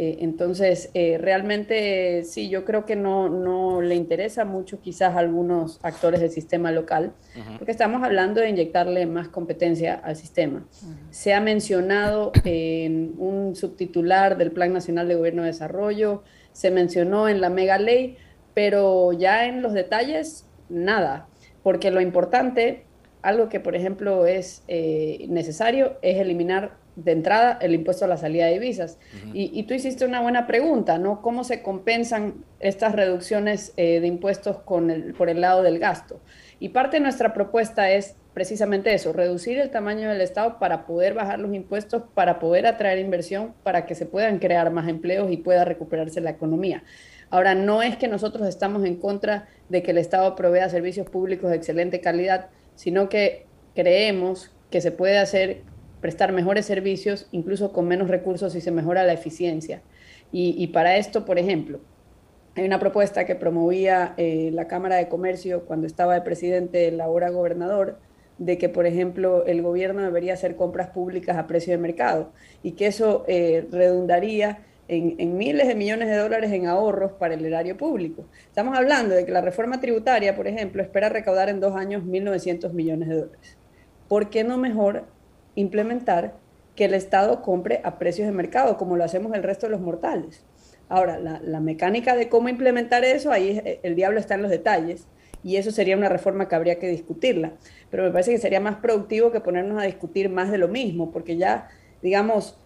Eh, 0.00 0.18
entonces, 0.20 0.92
eh, 0.94 1.18
realmente 1.18 2.22
sí, 2.22 2.48
yo 2.48 2.64
creo 2.64 2.84
que 2.84 2.94
no, 2.94 3.28
no, 3.28 3.82
le 3.82 3.96
interesa 3.96 4.44
mucho 4.44 4.80
quizás 4.80 5.16
a 5.16 5.18
algunos 5.18 5.80
actores 5.82 6.20
del 6.20 6.30
sistema 6.30 6.70
local, 6.70 7.14
porque 7.56 7.72
estamos 7.72 8.04
hablando 8.04 8.40
de 8.40 8.48
inyectarle 8.48 9.06
más 9.06 9.26
competencia 9.26 9.94
al 9.94 10.14
sistema. 10.14 10.64
Se 11.10 11.34
ha 11.34 11.40
mencionado 11.40 12.30
en 12.44 13.14
un 13.18 13.56
subtitular 13.56 14.38
del 14.38 14.52
Plan 14.52 14.72
Nacional 14.72 15.08
de 15.08 15.16
Gobierno 15.16 15.42
de 15.42 15.48
Desarrollo, 15.48 16.22
se 16.52 16.70
mencionó 16.70 17.28
en 17.28 17.40
la 17.40 17.50
mega 17.50 17.76
ley, 17.76 18.18
pero 18.54 19.12
ya 19.12 19.46
en 19.46 19.62
los 19.62 19.72
detalles, 19.72 20.46
nada, 20.68 21.26
porque 21.64 21.90
lo 21.90 22.00
importante, 22.00 22.84
algo 23.20 23.48
que 23.48 23.58
por 23.58 23.74
ejemplo 23.74 24.26
es 24.26 24.62
eh, 24.68 25.26
necesario, 25.28 25.96
es 26.02 26.18
eliminar 26.18 26.77
de 27.04 27.12
entrada 27.12 27.58
el 27.62 27.74
impuesto 27.74 28.04
a 28.04 28.08
la 28.08 28.16
salida 28.16 28.46
de 28.46 28.54
divisas. 28.54 28.98
y, 29.32 29.62
tú 29.64 29.74
hiciste 29.74 30.04
una 30.04 30.20
buena 30.20 30.46
pregunta, 30.46 30.98
¿no? 30.98 31.22
¿Cómo 31.22 31.44
se 31.44 31.62
compensan 31.62 32.44
estas 32.58 32.94
reducciones 32.94 33.72
eh, 33.76 34.00
de 34.00 34.06
impuestos 34.08 34.58
con 34.58 34.90
el, 34.90 35.14
por 35.14 35.28
el 35.28 35.40
lado 35.40 35.62
del 35.62 35.78
gasto? 35.78 36.20
Y 36.58 36.70
parte 36.70 36.96
de 36.96 37.00
nuestra 37.00 37.32
propuesta 37.34 37.90
es 37.90 38.16
precisamente 38.34 38.92
eso, 38.92 39.12
reducir 39.12 39.58
el 39.58 39.70
tamaño 39.70 40.08
del 40.08 40.20
Estado 40.20 40.58
para 40.58 40.86
poder 40.86 41.14
bajar 41.14 41.38
los 41.38 41.54
impuestos, 41.54 42.02
para 42.14 42.40
poder 42.40 42.66
atraer 42.66 42.98
inversión, 42.98 43.54
para 43.62 43.86
que 43.86 43.94
se 43.94 44.06
puedan 44.06 44.40
crear 44.40 44.70
más 44.72 44.88
empleos 44.88 45.30
y 45.30 45.36
pueda 45.36 45.64
recuperarse 45.64 46.20
la 46.20 46.30
economía. 46.30 46.82
Ahora, 47.30 47.54
no 47.54 47.82
es 47.82 47.96
que 47.96 48.08
nosotros 48.08 48.48
estamos 48.48 48.84
en 48.84 48.96
contra 48.96 49.46
de 49.68 49.82
que 49.82 49.92
el 49.92 49.98
Estado 49.98 50.34
provea 50.34 50.68
servicios 50.68 51.08
públicos 51.08 51.50
de 51.50 51.56
excelente 51.56 52.00
calidad, 52.00 52.48
sino 52.74 53.08
que 53.08 53.46
creemos 53.74 54.50
que 54.70 54.80
se 54.80 54.90
puede 54.90 55.18
hacer 55.18 55.62
prestar 56.00 56.32
mejores 56.32 56.66
servicios, 56.66 57.28
incluso 57.32 57.72
con 57.72 57.86
menos 57.86 58.08
recursos 58.08 58.54
y 58.54 58.60
se 58.60 58.70
mejora 58.70 59.04
la 59.04 59.12
eficiencia. 59.12 59.82
Y, 60.30 60.66
para 60.68 60.98
esto, 60.98 61.24
por 61.24 61.38
ejemplo, 61.38 61.80
hay 62.54 62.66
una 62.66 62.78
propuesta 62.78 63.24
que 63.24 63.34
promovía 63.34 64.14
eh, 64.18 64.50
la 64.52 64.68
Cámara 64.68 64.96
de 64.96 65.08
Comercio 65.08 65.64
cuando 65.64 65.86
estaba 65.86 66.14
de 66.14 66.20
presidente 66.20 66.88
el 66.88 67.00
ahora 67.00 67.30
gobernador, 67.30 67.98
de 68.36 68.58
que, 68.58 68.68
por 68.68 68.86
ejemplo, 68.86 69.46
el 69.46 69.62
gobierno 69.62 70.02
debería 70.02 70.34
hacer 70.34 70.54
compras 70.54 70.90
públicas 70.90 71.36
a 71.36 71.46
precio 71.46 71.72
de 71.72 71.78
mercado 71.78 72.32
y 72.62 72.72
que 72.72 72.86
eso 72.86 73.24
eh, 73.26 73.66
redundaría 73.70 74.64
en, 74.86 75.16
en, 75.18 75.36
miles 75.36 75.66
de 75.66 75.74
millones 75.74 76.08
de 76.08 76.16
dólares 76.16 76.52
en 76.52 76.66
ahorros 76.66 77.12
para 77.12 77.34
el 77.34 77.44
erario 77.44 77.76
público. 77.76 78.26
Estamos 78.46 78.76
hablando 78.76 79.14
de 79.14 79.24
que 79.24 79.32
la 79.32 79.40
reforma 79.40 79.80
tributaria, 79.80 80.36
por 80.36 80.46
ejemplo, 80.46 80.82
espera 80.82 81.08
recaudar 81.08 81.48
en 81.48 81.60
dos 81.60 81.74
años 81.74 82.04
1.900 82.04 82.72
millones 82.72 83.08
de 83.08 83.16
dólares. 83.16 83.58
¿Por 84.08 84.30
qué 84.30 84.44
no 84.44 84.56
mejor 84.56 85.04
implementar 85.60 86.34
que 86.76 86.84
el 86.84 86.94
Estado 86.94 87.42
compre 87.42 87.80
a 87.84 87.98
precios 87.98 88.26
de 88.26 88.32
mercado, 88.32 88.76
como 88.76 88.96
lo 88.96 89.04
hacemos 89.04 89.34
el 89.34 89.42
resto 89.42 89.66
de 89.66 89.72
los 89.72 89.80
mortales. 89.80 90.44
Ahora, 90.88 91.18
la, 91.18 91.60
mecánica 91.60 92.14
de 92.14 92.28
cómo 92.28 92.48
implementar 92.48 93.04
eso, 93.04 93.30
ahí 93.32 93.60
el 93.82 93.94
diablo 93.94 94.20
está 94.20 94.36
en 94.36 94.42
los 94.42 94.50
detalles, 94.50 95.06
y 95.42 95.56
eso 95.56 95.70
sería 95.70 95.96
una 95.96 96.08
reforma 96.08 96.48
que 96.48 96.54
habría 96.54 96.78
que 96.78 96.88
discutirla. 96.88 97.52
Pero 97.90 98.04
me 98.04 98.10
parece 98.10 98.30
que 98.30 98.38
sería 98.38 98.60
más 98.60 98.76
productivo 98.76 99.32
que 99.32 99.40
ponernos 99.40 99.82
a 99.82 99.86
discutir 99.86 100.28
más 100.28 100.50
de 100.50 100.58
lo 100.58 100.68
mismo, 100.68 101.10
porque 101.10 101.36
ya, 101.36 101.68
digamos, 102.02 102.56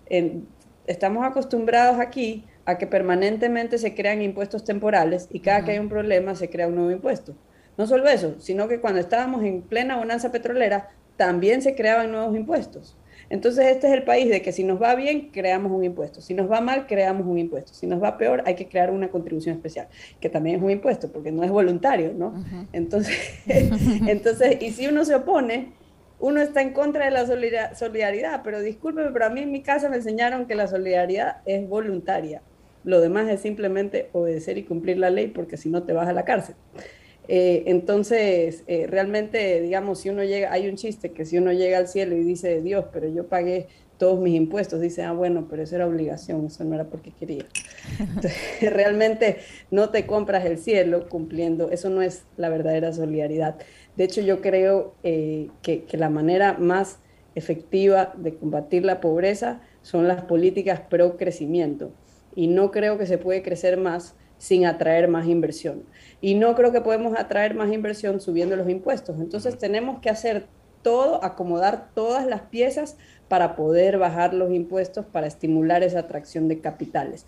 estamos 0.87 1.25
acostumbrados 1.25 1.99
aquí 1.99 2.45
a 2.65 2.79
que 2.79 2.87
permanentemente 2.87 3.79
se 3.79 3.95
crean 3.95 4.23
impuestos 4.23 4.65
temporales 4.65 5.29
y 5.33 5.41
cada 5.41 5.65
que 5.65 5.73
hay 5.73 5.79
un 5.79 5.89
problema 5.89 6.35
se 6.35 6.49
crea 6.49 6.69
un 6.69 6.77
nuevo 6.77 6.91
impuesto. 6.91 7.35
No 7.79 7.87
solo 7.87 8.07
eso, 8.09 8.37
sino 8.39 8.69
que 8.69 8.81
cuando 8.81 9.01
estábamos 9.01 9.43
en 9.43 9.63
plena 9.63 9.97
bonanza 9.97 10.31
petrolera, 10.31 10.91
también 11.23 11.63
se 11.63 11.77
creaban 11.77 12.11
nuevos 12.11 12.35
impuestos. 12.35 12.97
Entonces 13.31 13.67
este 13.67 13.87
es 13.87 13.93
el 13.93 14.03
país 14.03 14.29
de 14.29 14.43
que 14.43 14.51
si 14.51 14.65
nos 14.65 14.83
va 14.83 14.97
bien, 14.97 15.31
creamos 15.31 15.71
un 15.71 15.85
impuesto. 15.85 16.21
Si 16.21 16.35
nos 16.35 16.51
va 16.51 16.61
mal, 16.61 16.89
creamos 16.89 17.29
un 17.29 17.39
impuesto. 17.39 17.73
Si 17.75 17.87
nos 17.87 18.03
va 18.03 18.19
peor, 18.19 18.43
hay 18.45 18.57
que 18.57 18.67
crear 18.67 18.91
una 18.91 19.09
contribución 19.09 19.55
especial, 19.55 19.87
que 20.19 20.29
también 20.29 20.57
es 20.57 20.63
un 20.63 20.73
impuesto, 20.73 21.13
porque 21.13 21.31
no 21.31 21.45
es 21.45 21.51
voluntario, 21.53 22.13
¿no? 22.13 22.35
Entonces, 22.73 23.17
entonces, 23.47 24.61
y 24.61 24.73
si 24.73 24.89
uno 24.89 25.05
se 25.05 25.15
opone, 25.15 25.75
uno 26.19 26.43
está 26.43 26.61
en 26.61 26.73
contra 26.73 27.05
de 27.05 27.13
la 27.13 27.25
solidaridad, 27.77 28.41
pero 28.43 28.61
discúlpeme, 28.61 29.11
pero 29.13 29.27
a 29.27 29.31
mí 29.31 29.43
en 29.43 29.53
mi 29.53 29.63
casa 29.63 29.89
me 29.89 29.99
enseñaron 29.99 30.47
que 30.47 30.57
la 30.57 30.67
solidaridad 30.67 31.37
es 31.47 31.69
voluntaria. 31.69 32.43
Lo 32.83 33.01
demás 33.01 33.29
es 33.29 33.41
simplemente 33.41 34.09
obedecer 34.13 34.59
y 34.59 34.65
cumplir 34.65 34.99
la 34.99 35.11
ley, 35.11 35.29
porque 35.29 35.57
si 35.57 35.71
no 35.71 35.85
te 35.85 35.93
vas 35.93 36.09
a 36.09 36.13
la 36.13 36.25
cárcel. 36.25 36.57
Eh, 37.29 37.65
entonces, 37.67 38.65
eh, 38.67 38.87
realmente, 38.89 39.61
digamos, 39.61 40.01
si 40.01 40.11
uno 40.11 40.25
llega, 40.25 40.53
hay 40.53 40.69
un 40.69 40.77
chiste 40.77 41.13
que 41.13 41.25
si 41.25 41.39
uno 41.39 41.53
llega 41.53 41.79
al 41.79 41.89
cielo 41.89 42.17
y 42.17 42.25
dice, 42.25 42.61
Dios, 42.61 42.87
pero 42.93 43.09
yo 43.09 43.29
pagué 43.29 43.69
todos 43.97 44.21
mis 44.21 44.35
impuestos, 44.35 44.81
dice, 44.81 45.05
ah, 45.05 45.13
bueno, 45.13 45.47
pero 45.49 45.63
eso 45.63 45.77
era 45.77 45.87
obligación, 45.87 46.47
eso 46.47 46.65
no 46.65 46.75
era 46.75 46.85
porque 46.85 47.13
quería. 47.13 47.47
Entonces, 48.01 48.35
realmente 48.73 49.37
no 49.71 49.91
te 49.91 50.07
compras 50.07 50.45
el 50.45 50.59
cielo 50.59 51.09
cumpliendo, 51.09 51.71
eso 51.71 51.89
no 51.89 52.03
es 52.03 52.25
la 52.37 52.49
verdadera 52.49 52.93
solidaridad. 52.93 53.57
De 53.97 54.05
hecho, 54.05 54.21
yo 54.21 54.41
creo 54.41 54.95
eh, 55.05 55.49
que, 55.63 55.85
que 55.85 55.97
la 55.97 56.11
manera 56.11 56.55
más 56.59 56.99
efectiva 57.35 58.13
de 58.17 58.35
combatir 58.35 58.85
la 58.85 59.01
pobreza 59.01 59.61
son 59.83 60.09
las 60.09 60.23
políticas 60.25 60.81
pro 60.81 61.17
crecimiento. 61.17 61.93
Y 62.35 62.49
no 62.49 62.71
creo 62.71 62.99
que 62.99 63.07
se 63.07 63.19
puede 63.19 63.43
crecer 63.43 63.77
más 63.77 64.17
sin 64.39 64.67
atraer 64.67 65.07
más 65.07 65.29
inversión. 65.29 65.85
Y 66.23 66.37
no 66.37 66.55
creo 66.55 66.73
que 66.73 66.81
podemos 66.81 67.19
atraer 67.19 67.55
más 67.55 67.71
inversión 67.71 68.21
subiendo 68.21 68.57
los 68.57 68.71
impuestos. 68.71 69.21
Entonces 69.21 69.59
tenemos 69.59 69.99
que 70.01 70.09
hacer 70.09 70.47
todo, 70.81 71.23
acomodar 71.25 71.91
todas 71.95 72.27
las 72.27 72.43
piezas 72.43 72.97
para 73.29 73.57
poder 73.57 73.99
bajar 73.99 74.33
los 74.33 74.53
impuestos 74.53 75.05
para 75.05 75.27
estimular 75.27 75.83
esa 75.83 75.99
atracción 75.99 76.49
de 76.49 76.61
capitales. 76.61 77.27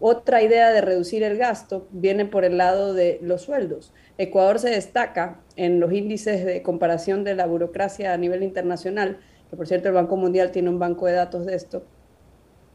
Otra 0.00 0.42
idea 0.42 0.70
de 0.70 0.80
reducir 0.80 1.24
el 1.24 1.36
gasto 1.36 1.88
viene 1.90 2.24
por 2.26 2.44
el 2.44 2.58
lado 2.58 2.94
de 2.94 3.18
los 3.22 3.42
sueldos. 3.42 3.92
Ecuador 4.16 4.60
se 4.60 4.70
destaca 4.70 5.40
en 5.56 5.80
los 5.80 5.92
índices 5.92 6.44
de 6.44 6.62
comparación 6.62 7.24
de 7.24 7.34
la 7.34 7.46
burocracia 7.46 8.12
a 8.12 8.16
nivel 8.16 8.44
internacional, 8.44 9.18
que 9.50 9.56
por 9.56 9.66
cierto 9.66 9.88
el 9.88 9.94
Banco 9.94 10.16
Mundial 10.16 10.52
tiene 10.52 10.68
un 10.68 10.78
banco 10.78 11.06
de 11.06 11.14
datos 11.14 11.46
de 11.46 11.56
esto, 11.56 11.84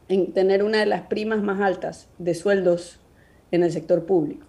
en 0.08 0.32
tener 0.34 0.62
una 0.62 0.80
de 0.80 0.86
las 0.86 1.02
primas 1.02 1.42
más 1.42 1.60
altas 1.62 2.08
de 2.18 2.34
sueldos 2.34 3.00
en 3.50 3.62
el 3.62 3.72
sector 3.72 4.04
público. 4.04 4.46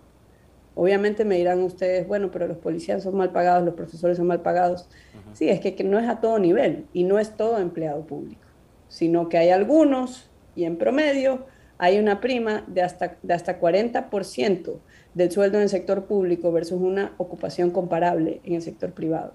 Obviamente 0.76 1.24
me 1.24 1.38
dirán 1.38 1.62
ustedes, 1.64 2.06
bueno, 2.06 2.30
pero 2.32 2.48
los 2.48 2.58
policías 2.58 3.02
son 3.02 3.16
mal 3.16 3.32
pagados, 3.32 3.64
los 3.64 3.76
profesores 3.76 4.18
son 4.18 4.28
mal 4.28 4.42
pagados. 4.42 4.88
Sí, 5.32 5.50
es 5.50 5.62
que, 5.62 5.84
no 5.86 5.98
es 5.98 6.08
a 6.08 6.20
todo 6.20 6.38
nivel 6.38 6.86
y 6.94 7.06
no 7.06 7.18
es 7.18 7.36
todo 7.38 7.60
empleado 7.60 8.06
público, 8.06 8.42
sino 8.90 9.30
que 9.30 9.38
hay 9.38 9.50
algunos 9.50 10.30
y 10.54 10.66
en 10.66 10.78
promedio 10.78 11.46
hay 11.78 11.98
una 11.98 12.20
prima 12.20 12.64
de 12.68 12.82
hasta, 12.82 13.16
de 13.22 13.34
hasta 13.34 13.60
40% 13.60 14.76
del 15.14 15.32
sueldo 15.32 15.58
en 15.58 15.64
el 15.64 15.70
sector 15.70 16.06
público 16.06 16.52
versus 16.52 16.80
una 16.82 17.14
ocupación 17.18 17.72
comparable 17.72 18.42
en 18.44 18.56
el 18.56 18.62
sector 18.62 18.92
privado. 18.92 19.34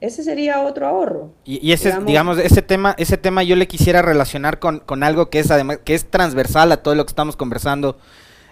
Ese 0.00 0.22
sería 0.22 0.62
otro 0.62 0.86
ahorro. 0.86 1.32
Y, 1.44 1.72
ese, 1.72 1.92
digamos, 2.06 2.38
ese 2.38 2.62
tema, 2.62 2.94
ese 2.98 3.16
tema 3.16 3.42
yo 3.42 3.56
le 3.56 3.66
quisiera 3.66 4.00
relacionar 4.00 4.58
con, 4.58 4.78
con 4.78 5.02
algo 5.02 5.28
que 5.28 5.40
es 5.40 5.50
además, 5.50 5.80
que 5.84 5.94
es 5.94 6.08
transversal 6.08 6.70
a 6.72 6.82
todo 6.82 6.94
lo 6.94 7.04
que 7.04 7.10
estamos 7.10 7.36
conversando 7.36 7.98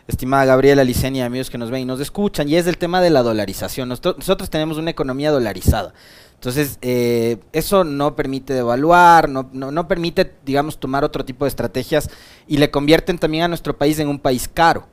estimada 0.08 0.44
Gabriela 0.44 0.84
Licenia, 0.84 1.26
amigos 1.26 1.50
que 1.50 1.58
nos 1.58 1.70
ven 1.70 1.82
y 1.82 1.84
nos 1.84 2.00
escuchan, 2.00 2.48
y 2.48 2.56
es 2.56 2.66
el 2.66 2.78
tema 2.78 3.00
de 3.00 3.10
la 3.10 3.22
dolarización. 3.22 3.88
Nosotros, 3.88 4.50
tenemos 4.50 4.78
una 4.78 4.90
economía 4.90 5.30
dolarizada. 5.30 5.92
Entonces, 6.34 6.78
eh, 6.82 7.38
eso 7.52 7.82
no 7.82 8.14
permite 8.14 8.52
devaluar, 8.52 9.28
no, 9.28 9.48
no, 9.52 9.88
permite, 9.88 10.34
digamos, 10.44 10.78
tomar 10.78 11.02
otro 11.02 11.24
tipo 11.24 11.44
de 11.44 11.48
estrategias 11.48 12.10
y 12.46 12.58
le 12.58 12.70
convierten 12.70 13.18
también 13.18 13.44
a 13.44 13.48
nuestro 13.48 13.76
país 13.76 13.98
en 13.98 14.08
un 14.08 14.18
país 14.18 14.48
caro. 14.52 14.86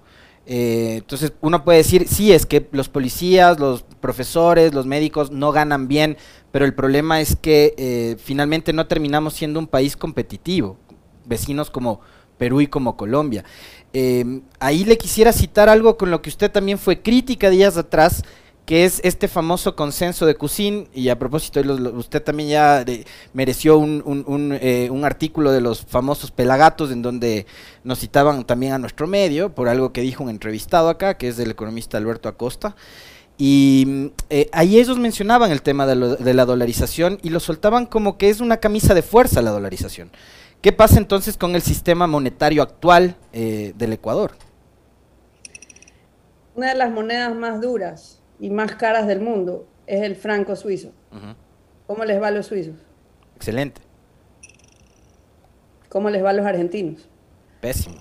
Eh, 0.45 0.95
entonces, 0.97 1.33
uno 1.41 1.63
puede 1.63 1.79
decir, 1.79 2.07
sí, 2.07 2.31
es 2.33 2.45
que 2.45 2.67
los 2.71 2.89
policías, 2.89 3.59
los 3.59 3.83
profesores, 3.83 4.73
los 4.73 4.85
médicos 4.85 5.31
no 5.31 5.51
ganan 5.51 5.87
bien, 5.87 6.17
pero 6.51 6.65
el 6.65 6.73
problema 6.73 7.21
es 7.21 7.35
que 7.35 7.73
eh, 7.77 8.17
finalmente 8.23 8.73
no 8.73 8.87
terminamos 8.87 9.33
siendo 9.33 9.59
un 9.59 9.67
país 9.67 9.95
competitivo. 9.97 10.77
Vecinos 11.25 11.69
como 11.69 12.01
Perú 12.37 12.61
y 12.61 12.67
como 12.67 12.97
Colombia. 12.97 13.43
Em, 13.93 14.41
ahí 14.59 14.85
le 14.85 14.97
quisiera 14.97 15.31
citar 15.31 15.69
algo 15.69 15.97
con 15.97 16.09
lo 16.09 16.21
que 16.23 16.29
usted 16.29 16.51
también 16.51 16.79
fue 16.79 17.01
crítica 17.01 17.51
días 17.51 17.77
atrás, 17.77 18.23
que 18.65 18.85
es 18.85 18.99
este 19.03 19.27
famoso 19.27 19.75
consenso 19.75 20.25
de 20.25 20.35
Cusin, 20.35 20.87
y 20.93 21.09
a 21.09 21.19
propósito, 21.19 21.61
usted 21.95 22.23
también 22.23 22.49
ya 22.49 22.85
mereció 23.33 23.75
eh, 23.83 24.89
un, 24.89 25.05
artículo 25.05 25.51
de 25.51 25.61
los 25.61 25.85
famosos 25.85 26.31
pelagatos 26.31 26.91
en 26.91 27.03
donde 27.03 27.45
nos 27.83 27.99
citaban 27.99 28.45
también 28.45 28.73
a 28.73 28.79
nuestro 28.79 29.05
medio 29.05 29.53
por 29.53 29.67
algo 29.67 29.91
que 29.93 30.01
dijo 30.01 30.23
un 30.23 30.29
entrevistado 30.29 30.89
acá, 30.89 31.17
que 31.17 31.27
es 31.27 31.37
del 31.37 31.51
economista 31.51 31.97
Alberto 31.97 32.29
Acosta. 32.29 32.75
Y 33.37 34.11
eh, 34.29 34.49
ahí 34.53 34.79
ellos 34.79 34.97
mencionaban 34.97 35.51
el 35.51 35.61
tema 35.61 35.85
de, 35.85 36.15
de 36.15 36.33
la 36.33 36.45
dolarización 36.45 37.19
y 37.21 37.29
lo 37.29 37.39
soltaban 37.39 37.85
como 37.85 38.17
que 38.17 38.29
es 38.29 38.39
una 38.39 38.57
camisa 38.57 38.93
de 38.93 39.01
fuerza 39.01 39.41
la 39.41 39.51
dolarización. 39.51 40.09
¿Qué 40.63 40.71
pasa 40.71 40.97
entonces 40.97 41.35
con 41.35 41.55
el 41.55 41.61
sistema 41.61 42.07
monetario 42.07 42.63
actual 42.63 43.17
eh, 43.33 43.73
del 43.75 43.91
Ecuador? 43.91 44.31
Una 46.55 46.69
de 46.69 46.75
las 46.75 46.89
monedas 46.89 47.35
más 47.35 47.59
duras 47.59 48.21
y 48.39 48.49
más 48.49 48.73
caras 48.75 49.05
del 49.05 49.19
mundo 49.19 49.67
es 49.87 50.03
el 50.03 50.15
franco 50.15 50.55
suizo. 50.55 50.93
¿Cómo 51.85 52.05
les 52.05 52.21
va 52.21 52.27
a 52.27 52.31
los 52.31 52.45
suizos? 52.45 52.77
Excelente. 53.35 53.81
¿Cómo 55.89 56.09
les 56.09 56.23
va 56.23 56.29
a 56.29 56.33
los 56.33 56.45
argentinos? 56.45 57.09
Pésimo. 57.59 57.97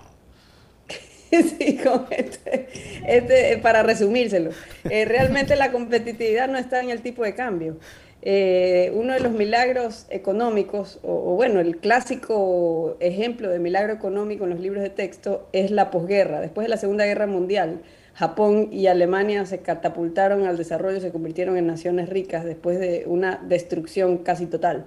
sí, 1.32 1.80
este, 2.10 2.68
este, 3.08 3.58
para 3.58 3.82
resumírselo. 3.82 4.50
Eh, 4.88 5.04
realmente 5.04 5.56
la 5.56 5.72
competitividad 5.72 6.46
no 6.46 6.58
está 6.58 6.80
en 6.80 6.90
el 6.90 7.02
tipo 7.02 7.24
de 7.24 7.34
cambio. 7.34 7.78
Eh, 8.24 8.92
uno 8.94 9.14
de 9.14 9.20
los 9.20 9.32
milagros 9.32 10.06
económicos, 10.08 11.00
o, 11.02 11.34
bueno, 11.34 11.58
el 11.58 11.78
clásico 11.78 12.96
ejemplo 13.00 13.48
de 13.50 13.58
milagro 13.58 13.92
económico 13.92 14.44
en 14.44 14.50
los 14.50 14.60
libros 14.60 14.82
de 14.82 14.90
texto 14.90 15.48
es 15.52 15.72
la 15.72 15.90
posguerra. 15.90 16.40
Después 16.40 16.64
de 16.64 16.68
la 16.68 16.76
Segunda 16.76 17.04
Guerra 17.04 17.26
Mundial, 17.26 17.82
Japón 18.14 18.68
y 18.70 18.86
Alemania 18.86 19.44
se 19.44 19.58
catapultaron 19.58 20.46
al 20.46 20.56
desarrollo, 20.56 21.00
se 21.00 21.10
convirtieron 21.10 21.56
en 21.56 21.66
naciones 21.66 22.08
ricas 22.08 22.44
después 22.44 22.78
de 22.78 23.04
una 23.06 23.42
destrucción 23.44 24.18
casi 24.18 24.46
total. 24.46 24.86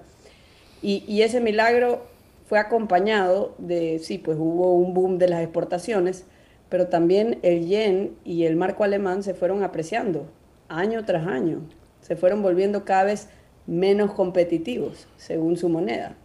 Y, 0.81 1.03
y 1.05 1.23
ese 1.23 1.41
milagro 1.41 2.03
fue 2.47 2.57
acompañado 2.59 3.53
de, 3.57 3.99
sí, 3.99 4.17
pues 4.17 4.37
hubo 4.39 4.75
un 4.75 4.93
boom 4.93 5.17
de 5.17 5.27
las 5.27 5.41
exportaciones, 5.41 6.25
pero 6.69 6.87
también 6.87 7.39
el 7.41 7.67
yen 7.67 8.15
y 8.23 8.45
el 8.45 8.55
marco 8.55 8.85
alemán 8.85 9.23
se 9.23 9.33
fueron 9.33 9.63
apreciando 9.63 10.27
año 10.69 11.03
tras 11.03 11.27
año 11.27 11.61
se 12.05 12.15
fueron 12.15 12.43
volviendo 12.43 12.85
cada 12.85 13.05
vez 13.05 13.29
menos 13.65 14.13
competitivos 14.13 15.07
según 15.17 15.57
su 15.57 15.69
moneda. 15.69 16.15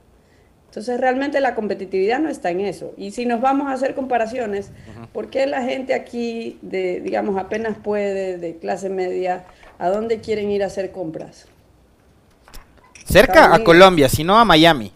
Entonces 0.67 1.01
realmente 1.01 1.41
la 1.41 1.55
competitividad 1.55 2.21
no 2.21 2.29
está 2.29 2.51
en 2.51 2.61
eso. 2.61 2.93
Y 2.99 3.13
si 3.13 3.25
nos 3.25 3.41
vamos 3.41 3.69
a 3.69 3.73
hacer 3.73 3.95
comparaciones, 3.95 4.73
¿por 5.15 5.31
qué 5.31 5.47
la 5.47 5.63
gente 5.63 5.95
aquí, 5.95 6.59
de, 6.61 7.01
digamos, 7.01 7.39
apenas 7.39 7.79
puede, 7.79 8.37
de 8.37 8.57
clase 8.59 8.91
media, 8.91 9.47
a 9.79 9.89
dónde 9.89 10.21
quieren 10.21 10.51
ir 10.51 10.63
a 10.63 10.67
hacer 10.67 10.93
compras? 10.93 11.47
Cerca 13.07 13.55
a 13.55 13.65
Colombia, 13.65 14.09
si 14.11 14.23
no 14.23 14.39
a 14.39 14.45
Miami. 14.45 14.93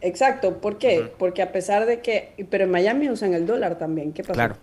Exacto, 0.00 0.58
¿por 0.58 0.78
qué? 0.78 1.12
Porque 1.18 1.42
a 1.42 1.52
pesar 1.52 1.84
de 1.84 2.00
que, 2.00 2.32
pero 2.50 2.64
en 2.64 2.70
Miami 2.70 3.10
usan 3.10 3.34
el 3.34 3.46
dólar 3.46 3.76
también, 3.76 4.12
¿qué 4.12 4.22
pasa? 4.22 4.32
Claro. 4.32 4.56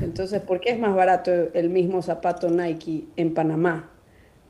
Entonces, 0.00 0.40
¿por 0.40 0.60
qué 0.60 0.70
es 0.70 0.78
más 0.78 0.94
barato 0.94 1.30
el 1.52 1.68
mismo 1.68 2.00
zapato 2.00 2.48
Nike 2.48 3.04
en 3.16 3.34
Panamá 3.34 3.90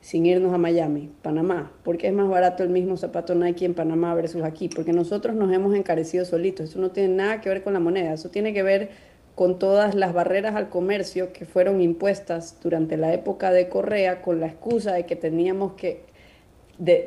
sin 0.06 0.24
irnos 0.24 0.54
a 0.54 0.58
Miami, 0.58 1.10
Panamá, 1.20 1.72
porque 1.82 2.06
es 2.06 2.12
más 2.12 2.28
barato 2.28 2.62
el 2.62 2.68
mismo 2.68 2.96
zapato 2.96 3.34
Nike 3.34 3.64
en 3.64 3.74
Panamá 3.74 4.14
versus 4.14 4.44
aquí, 4.44 4.68
porque 4.68 4.92
nosotros 4.92 5.34
nos 5.34 5.52
hemos 5.52 5.74
encarecido 5.74 6.24
solitos, 6.24 6.70
eso 6.70 6.78
no 6.78 6.92
tiene 6.92 7.12
nada 7.12 7.40
que 7.40 7.48
ver 7.48 7.64
con 7.64 7.72
la 7.72 7.80
moneda, 7.80 8.12
eso 8.12 8.28
tiene 8.28 8.54
que 8.54 8.62
ver 8.62 8.90
con 9.34 9.58
todas 9.58 9.96
las 9.96 10.12
barreras 10.12 10.54
al 10.54 10.68
comercio 10.68 11.32
que 11.32 11.44
fueron 11.44 11.80
impuestas 11.80 12.56
durante 12.62 12.96
la 12.96 13.12
época 13.12 13.50
de 13.50 13.68
Correa 13.68 14.22
con 14.22 14.38
la 14.38 14.46
excusa 14.46 14.92
de 14.92 15.06
que 15.06 15.16
teníamos 15.16 15.72
que 15.72 16.04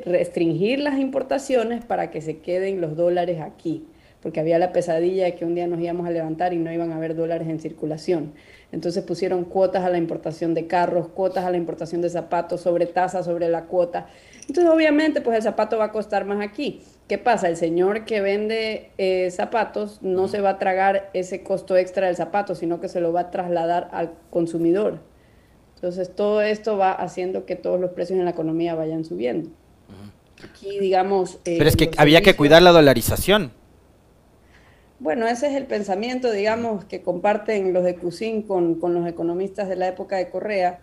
restringir 0.04 0.80
las 0.80 0.98
importaciones 0.98 1.82
para 1.82 2.10
que 2.10 2.20
se 2.20 2.40
queden 2.40 2.82
los 2.82 2.96
dólares 2.96 3.40
aquí, 3.40 3.86
porque 4.22 4.40
había 4.40 4.58
la 4.58 4.72
pesadilla 4.72 5.24
de 5.24 5.34
que 5.34 5.44
un 5.44 5.54
día 5.54 5.66
nos 5.66 5.80
íbamos 5.80 6.06
a 6.06 6.10
levantar 6.10 6.52
y 6.52 6.56
no 6.56 6.72
iban 6.72 6.92
a 6.92 6.96
haber 6.96 7.14
dólares 7.14 7.48
en 7.48 7.58
circulación. 7.58 8.32
Entonces 8.72 9.02
pusieron 9.02 9.44
cuotas 9.44 9.84
a 9.84 9.90
la 9.90 9.98
importación 9.98 10.54
de 10.54 10.66
carros, 10.66 11.08
cuotas 11.08 11.44
a 11.44 11.50
la 11.50 11.56
importación 11.56 12.02
de 12.02 12.10
zapatos, 12.10 12.60
sobre 12.60 12.86
tasa 12.86 13.22
sobre 13.22 13.48
la 13.48 13.64
cuota. 13.64 14.06
Entonces 14.46 14.72
obviamente 14.72 15.20
pues 15.20 15.36
el 15.36 15.42
zapato 15.42 15.78
va 15.78 15.86
a 15.86 15.92
costar 15.92 16.24
más 16.24 16.40
aquí. 16.40 16.82
¿Qué 17.08 17.18
pasa? 17.18 17.48
El 17.48 17.56
señor 17.56 18.04
que 18.04 18.20
vende 18.20 18.90
eh, 18.98 19.30
zapatos 19.30 20.00
no 20.02 20.28
se 20.28 20.40
va 20.40 20.50
a 20.50 20.58
tragar 20.58 21.10
ese 21.14 21.42
costo 21.42 21.76
extra 21.76 22.06
del 22.06 22.16
zapato, 22.16 22.54
sino 22.54 22.80
que 22.80 22.88
se 22.88 23.00
lo 23.00 23.12
va 23.12 23.20
a 23.20 23.30
trasladar 23.30 23.88
al 23.92 24.12
consumidor. 24.30 25.00
Entonces 25.76 26.14
todo 26.14 26.42
esto 26.42 26.76
va 26.76 26.92
haciendo 26.92 27.46
que 27.46 27.56
todos 27.56 27.80
los 27.80 27.92
precios 27.92 28.18
en 28.18 28.26
la 28.26 28.32
economía 28.32 28.74
vayan 28.74 29.04
subiendo. 29.04 29.50
Aquí 30.44 30.78
digamos... 30.78 31.36
Eh, 31.44 31.56
Pero 31.58 31.68
es 31.68 31.76
que 31.76 31.90
había 31.96 32.20
que 32.20 32.36
cuidar 32.36 32.62
la 32.62 32.70
dolarización. 32.70 33.52
Bueno, 35.00 35.26
ese 35.26 35.46
es 35.46 35.54
el 35.54 35.64
pensamiento, 35.64 36.30
digamos, 36.30 36.84
que 36.84 37.00
comparten 37.00 37.72
los 37.72 37.84
de 37.84 37.96
Cusín 37.96 38.42
con, 38.42 38.78
los 38.82 39.06
economistas 39.08 39.66
de 39.66 39.76
la 39.76 39.88
época 39.88 40.18
de 40.18 40.28
Correa, 40.28 40.80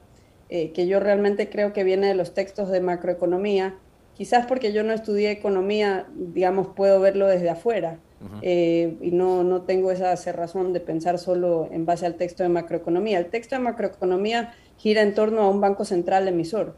eh, 0.49 0.71
que 0.71 0.87
yo 0.87 0.99
realmente 0.99 1.49
creo 1.49 1.71
que 1.71 1.83
viene 1.83 2.07
de 2.07 2.15
los 2.15 2.33
textos 2.33 2.69
de 2.69 2.81
macroeconomía. 2.81 3.75
Quizás 4.15 4.47
porque 4.47 4.73
yo 4.73 4.81
no 4.81 4.91
estudié 4.93 5.29
economía, 5.29 6.07
digamos, 6.15 6.69
puedo 6.75 6.99
verlo 6.99 7.27
desde 7.27 7.51
afuera, 7.51 7.99
eh, 8.41 8.97
y 9.01 9.11
no, 9.11 9.43
no 9.43 9.61
tengo 9.61 9.91
esa 9.91 10.15
razón 10.31 10.73
de 10.73 10.79
pensar 10.79 11.19
solo 11.19 11.69
en 11.71 11.85
base 11.85 12.07
al 12.07 12.15
texto 12.15 12.41
de 12.41 12.49
macroeconomía. 12.49 13.19
El 13.19 13.27
texto 13.27 13.53
de 13.53 13.59
macroeconomía 13.61 14.55
gira 14.77 15.03
en 15.03 15.13
torno 15.13 15.41
a 15.41 15.49
un 15.49 15.61
banco 15.61 15.85
central 15.85 16.27
emisor. 16.27 16.75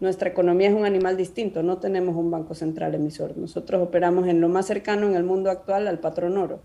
Nuestra 0.00 0.30
economía 0.30 0.68
es 0.68 0.74
un 0.74 0.86
animal 0.86 1.16
distinto, 1.16 1.62
no 1.62 1.78
tenemos 1.78 2.16
un 2.16 2.30
banco 2.30 2.54
central 2.54 2.94
emisor. 2.94 3.36
Nosotros 3.36 3.82
operamos 3.82 4.26
en 4.28 4.40
lo 4.40 4.48
más 4.48 4.66
cercano 4.66 5.06
en 5.06 5.14
el 5.14 5.24
mundo 5.24 5.50
actual 5.50 5.86
al 5.86 5.98
patrón 5.98 6.38
oro. 6.38 6.60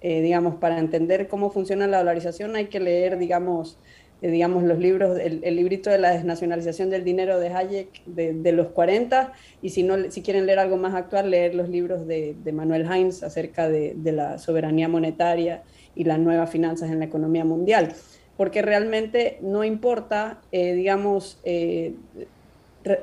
Eh, 0.00 0.22
digamos, 0.22 0.54
para 0.56 0.78
entender 0.78 1.26
cómo 1.26 1.50
funciona 1.50 1.88
la 1.88 1.98
dolarización 1.98 2.54
hay 2.54 2.66
que 2.66 2.78
leer, 2.78 3.18
digamos, 3.18 3.78
eh, 4.20 4.30
digamos, 4.30 4.64
los 4.64 4.78
libros, 4.78 5.16
el, 5.18 5.40
librito 5.54 5.90
de 5.90 5.98
la 5.98 6.10
desnacionalización 6.10 6.90
del 6.90 7.04
dinero 7.04 7.38
de 7.38 7.48
Hayek 7.50 8.04
de, 8.04 8.52
los 8.52 8.68
40, 8.68 9.32
y 9.62 9.70
si, 9.70 9.84
no, 9.84 10.10
si 10.10 10.22
quieren 10.22 10.46
leer 10.46 10.58
algo 10.58 10.76
más 10.76 10.94
actual, 10.94 11.30
leer 11.30 11.54
los 11.54 11.68
libros 11.68 12.04
de, 12.06 12.34
Manuel 12.52 12.90
Heinz 12.90 13.22
acerca 13.22 13.68
de, 13.68 13.96
la 14.04 14.38
soberanía 14.38 14.88
monetaria 14.88 15.62
y 15.94 16.02
las 16.02 16.18
nuevas 16.18 16.50
finanzas 16.50 16.90
en 16.90 16.98
la 16.98 17.04
economía 17.04 17.44
mundial, 17.44 17.94
porque 18.36 18.60
realmente 18.60 19.38
no 19.40 19.62
importa, 19.62 20.40
eh, 20.50 20.74
digamos, 20.74 21.40
eh, 21.44 21.94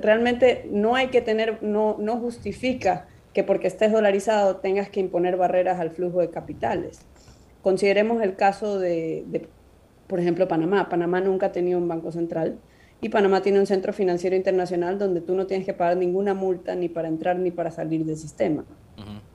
realmente 0.02 0.68
no 0.72 0.96
hay 0.96 1.08
que 1.08 1.22
tener, 1.22 1.62
no, 1.64 1.96
justifica 2.20 3.08
que 3.34 3.44
porque 3.44 3.68
estés 3.68 3.92
dolarizado 3.92 4.58
tengas 4.58 4.90
que 4.90 5.00
imponer 5.00 5.38
barreras 5.38 5.80
al 5.80 5.92
flujo 5.92 6.22
de 6.22 6.30
capitales. 6.30 7.02
Consideremos 7.62 8.22
el 8.22 8.36
caso 8.36 8.80
de, 8.80 9.48
por 10.08 10.20
ejemplo, 10.20 10.48
Panamá. 10.48 10.88
Panamá 10.90 11.20
nunca 11.22 11.48
ha 11.48 11.52
tenido 11.52 11.80
un 11.80 11.88
banco 11.88 12.12
central 12.12 12.60
y 13.02 13.10
Panamá 13.10 13.42
tiene 13.42 13.60
un 13.60 13.66
centro 13.66 13.92
financiero 13.94 14.36
internacional 14.36 14.98
donde 14.98 15.22
tú 15.22 15.36
no 15.36 15.48
tienes 15.48 15.66
que 15.66 15.74
pagar 15.74 15.98
ninguna 15.98 16.34
multa 16.34 16.76
ni 16.76 16.90
para 16.90 17.08
entrar 17.08 17.38
ni 17.38 17.52
para 17.52 17.72
salir 17.72 18.06
del 18.06 18.18
sistema. 18.18 18.66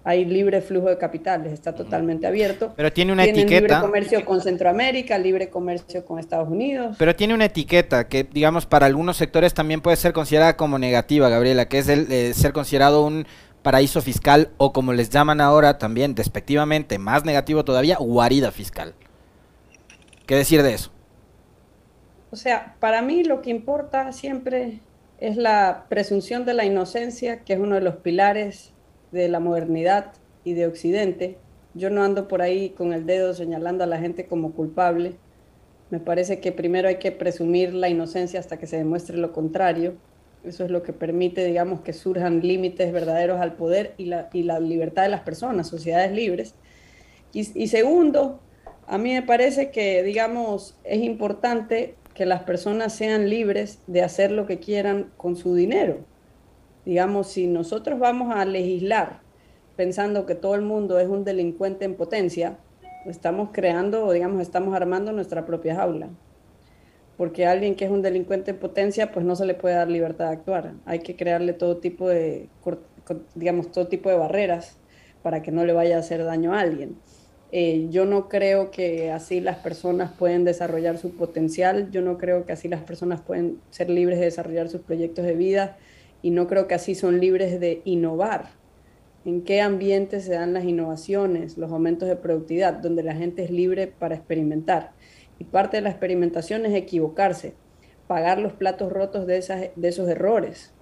Hay 0.02 0.24
libre 0.24 0.62
flujo 0.62 0.88
de 0.88 0.96
capitales, 0.96 1.52
está 1.52 1.74
totalmente 1.74 2.26
abierto. 2.26 2.72
Pero 2.74 2.90
tiene 2.92 3.12
una 3.12 3.24
etiqueta. 3.24 3.60
libre 3.60 3.80
comercio 3.80 4.24
con 4.24 4.40
Centroamérica, 4.40 5.18
libre 5.18 5.50
comercio 5.50 6.06
con 6.06 6.18
Estados 6.18 6.48
Unidos. 6.48 6.96
Pero 6.98 7.14
tiene 7.14 7.34
una 7.34 7.44
etiqueta 7.44 8.08
que, 8.08 8.24
digamos, 8.24 8.64
para 8.64 8.86
algunos 8.86 9.18
sectores 9.18 9.52
también 9.52 9.82
puede 9.82 9.96
ser 9.96 10.14
considerada 10.14 10.56
como 10.56 10.78
negativa, 10.78 11.28
Gabriela, 11.28 11.68
que 11.68 11.78
es 11.78 11.88
el 11.88 12.10
eh, 12.10 12.32
ser 12.32 12.52
considerado 12.54 13.04
un 13.04 13.26
paraíso 13.62 14.00
fiscal 14.00 14.50
o 14.56 14.72
como 14.72 14.92
les 14.92 15.10
llaman 15.10 15.40
ahora 15.40 15.76
también 15.76 16.14
despectivamente, 16.14 16.98
más 16.98 17.24
negativo 17.24 17.64
todavía, 17.64 17.96
guarida 17.98 18.50
fiscal. 18.52 18.94
¿Qué 20.26 20.34
decir 20.34 20.62
de 20.62 20.74
eso? 20.74 20.90
O 22.30 22.36
sea, 22.36 22.76
para 22.78 23.02
mí 23.02 23.24
lo 23.24 23.42
que 23.42 23.50
importa 23.50 24.12
siempre 24.12 24.80
es 25.18 25.36
la 25.36 25.84
presunción 25.88 26.44
de 26.44 26.54
la 26.54 26.64
inocencia, 26.64 27.40
que 27.40 27.54
es 27.54 27.58
uno 27.58 27.74
de 27.74 27.80
los 27.80 27.96
pilares 27.96 28.72
de 29.12 29.28
la 29.28 29.40
modernidad 29.40 30.12
y 30.44 30.54
de 30.54 30.66
Occidente. 30.66 31.38
Yo 31.74 31.90
no 31.90 32.02
ando 32.02 32.28
por 32.28 32.42
ahí 32.42 32.70
con 32.70 32.92
el 32.92 33.06
dedo 33.06 33.34
señalando 33.34 33.84
a 33.84 33.86
la 33.86 33.98
gente 33.98 34.26
como 34.26 34.52
culpable. 34.52 35.14
Me 35.90 36.00
parece 36.00 36.40
que 36.40 36.52
primero 36.52 36.88
hay 36.88 36.96
que 36.96 37.12
presumir 37.12 37.74
la 37.74 37.88
inocencia 37.88 38.40
hasta 38.40 38.58
que 38.58 38.66
se 38.66 38.76
demuestre 38.76 39.16
lo 39.16 39.32
contrario. 39.32 39.94
Eso 40.44 40.64
es 40.64 40.70
lo 40.70 40.82
que 40.82 40.92
permite, 40.92 41.44
digamos, 41.44 41.80
que 41.80 41.92
surjan 41.92 42.40
límites 42.40 42.92
verdaderos 42.92 43.40
al 43.40 43.54
poder 43.54 43.94
y 43.98 44.06
la, 44.06 44.30
y 44.32 44.42
la 44.42 44.58
libertad 44.58 45.02
de 45.02 45.10
las 45.10 45.20
personas, 45.20 45.68
sociedades 45.68 46.12
libres. 46.12 46.54
Y, 47.32 47.46
y 47.60 47.68
segundo, 47.68 48.40
a 48.86 48.98
mí 48.98 49.12
me 49.12 49.22
parece 49.22 49.70
que, 49.70 50.02
digamos, 50.02 50.76
es 50.84 51.02
importante 51.02 51.94
que 52.14 52.26
las 52.26 52.42
personas 52.42 52.94
sean 52.94 53.28
libres 53.28 53.80
de 53.86 54.02
hacer 54.02 54.32
lo 54.32 54.46
que 54.46 54.58
quieran 54.58 55.10
con 55.16 55.36
su 55.36 55.54
dinero. 55.54 56.04
Digamos, 56.84 57.28
si 57.28 57.46
nosotros 57.46 57.98
vamos 57.98 58.34
a 58.34 58.44
legislar 58.44 59.20
pensando 59.76 60.26
que 60.26 60.34
todo 60.34 60.54
el 60.54 60.62
mundo 60.62 60.98
es 60.98 61.08
un 61.08 61.24
delincuente 61.24 61.84
en 61.84 61.94
potencia, 61.94 62.58
estamos 63.06 63.50
creando, 63.52 64.12
digamos, 64.12 64.42
estamos 64.42 64.74
armando 64.74 65.12
nuestra 65.12 65.46
propia 65.46 65.74
jaula. 65.74 66.08
Porque 67.16 67.46
alguien 67.46 67.74
que 67.74 67.84
es 67.84 67.90
un 67.90 68.02
delincuente 68.02 68.52
en 68.52 68.58
potencia, 68.58 69.12
pues 69.12 69.26
no 69.26 69.36
se 69.36 69.46
le 69.46 69.54
puede 69.54 69.74
dar 69.74 69.90
libertad 69.90 70.26
de 70.26 70.32
actuar. 70.32 70.72
Hay 70.86 71.00
que 71.00 71.16
crearle 71.16 71.52
todo 71.52 71.76
tipo 71.78 72.08
de, 72.08 72.48
digamos, 73.34 73.72
todo 73.72 73.88
tipo 73.88 74.08
de 74.08 74.16
barreras 74.16 74.78
para 75.22 75.42
que 75.42 75.50
no 75.50 75.64
le 75.64 75.72
vaya 75.72 75.96
a 75.96 76.00
hacer 76.00 76.24
daño 76.24 76.54
a 76.54 76.60
alguien. 76.60 76.96
Eh, 77.52 77.88
yo 77.90 78.06
no 78.06 78.28
creo 78.28 78.70
que 78.70 79.10
así 79.10 79.40
las 79.40 79.56
personas 79.58 80.12
pueden 80.12 80.44
desarrollar 80.44 80.98
su 80.98 81.16
potencial, 81.16 81.90
yo 81.90 82.00
no 82.00 82.16
creo 82.16 82.46
que 82.46 82.52
así 82.52 82.68
las 82.68 82.82
personas 82.82 83.20
pueden 83.20 83.58
ser 83.70 83.90
libres 83.90 84.18
de 84.18 84.26
desarrollar 84.26 84.68
sus 84.68 84.82
proyectos 84.82 85.24
de 85.24 85.34
vida 85.34 85.76
y 86.22 86.30
no 86.30 86.46
creo 86.46 86.66
que 86.66 86.74
así 86.74 86.94
son 86.94 87.20
libres 87.20 87.60
de 87.60 87.82
innovar. 87.84 88.50
¿En 89.24 89.42
qué 89.42 89.60
ambiente 89.60 90.20
se 90.20 90.32
dan 90.32 90.54
las 90.54 90.64
innovaciones, 90.64 91.58
los 91.58 91.70
aumentos 91.70 92.08
de 92.08 92.16
productividad, 92.16 92.74
donde 92.74 93.02
la 93.02 93.14
gente 93.14 93.44
es 93.44 93.50
libre 93.50 93.86
para 93.86 94.14
experimentar? 94.14 94.92
Y 95.38 95.44
parte 95.44 95.76
de 95.76 95.82
la 95.82 95.90
experimentación 95.90 96.64
es 96.66 96.74
equivocarse, 96.74 97.54
pagar 98.06 98.38
los 98.38 98.52
platos 98.54 98.92
rotos 98.92 99.26
de, 99.26 99.70
de 99.76 99.88
esos 99.88 100.08
errores. 100.08 100.72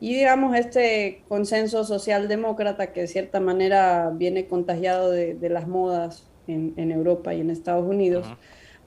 Y 0.00 0.16
digamos, 0.16 0.56
este 0.56 1.22
consenso 1.28 1.84
socialdemócrata 1.84 2.92
que 2.92 3.02
de 3.02 3.06
cierta 3.06 3.40
manera 3.40 4.10
viene 4.14 4.46
contagiado 4.46 5.10
de, 5.10 5.38
las 5.48 5.66
modas 5.68 6.28
en, 6.46 6.90
Europa 6.90 7.32
y 7.32 7.40
en 7.40 7.50
Estados 7.50 7.88
Unidos, 7.88 8.26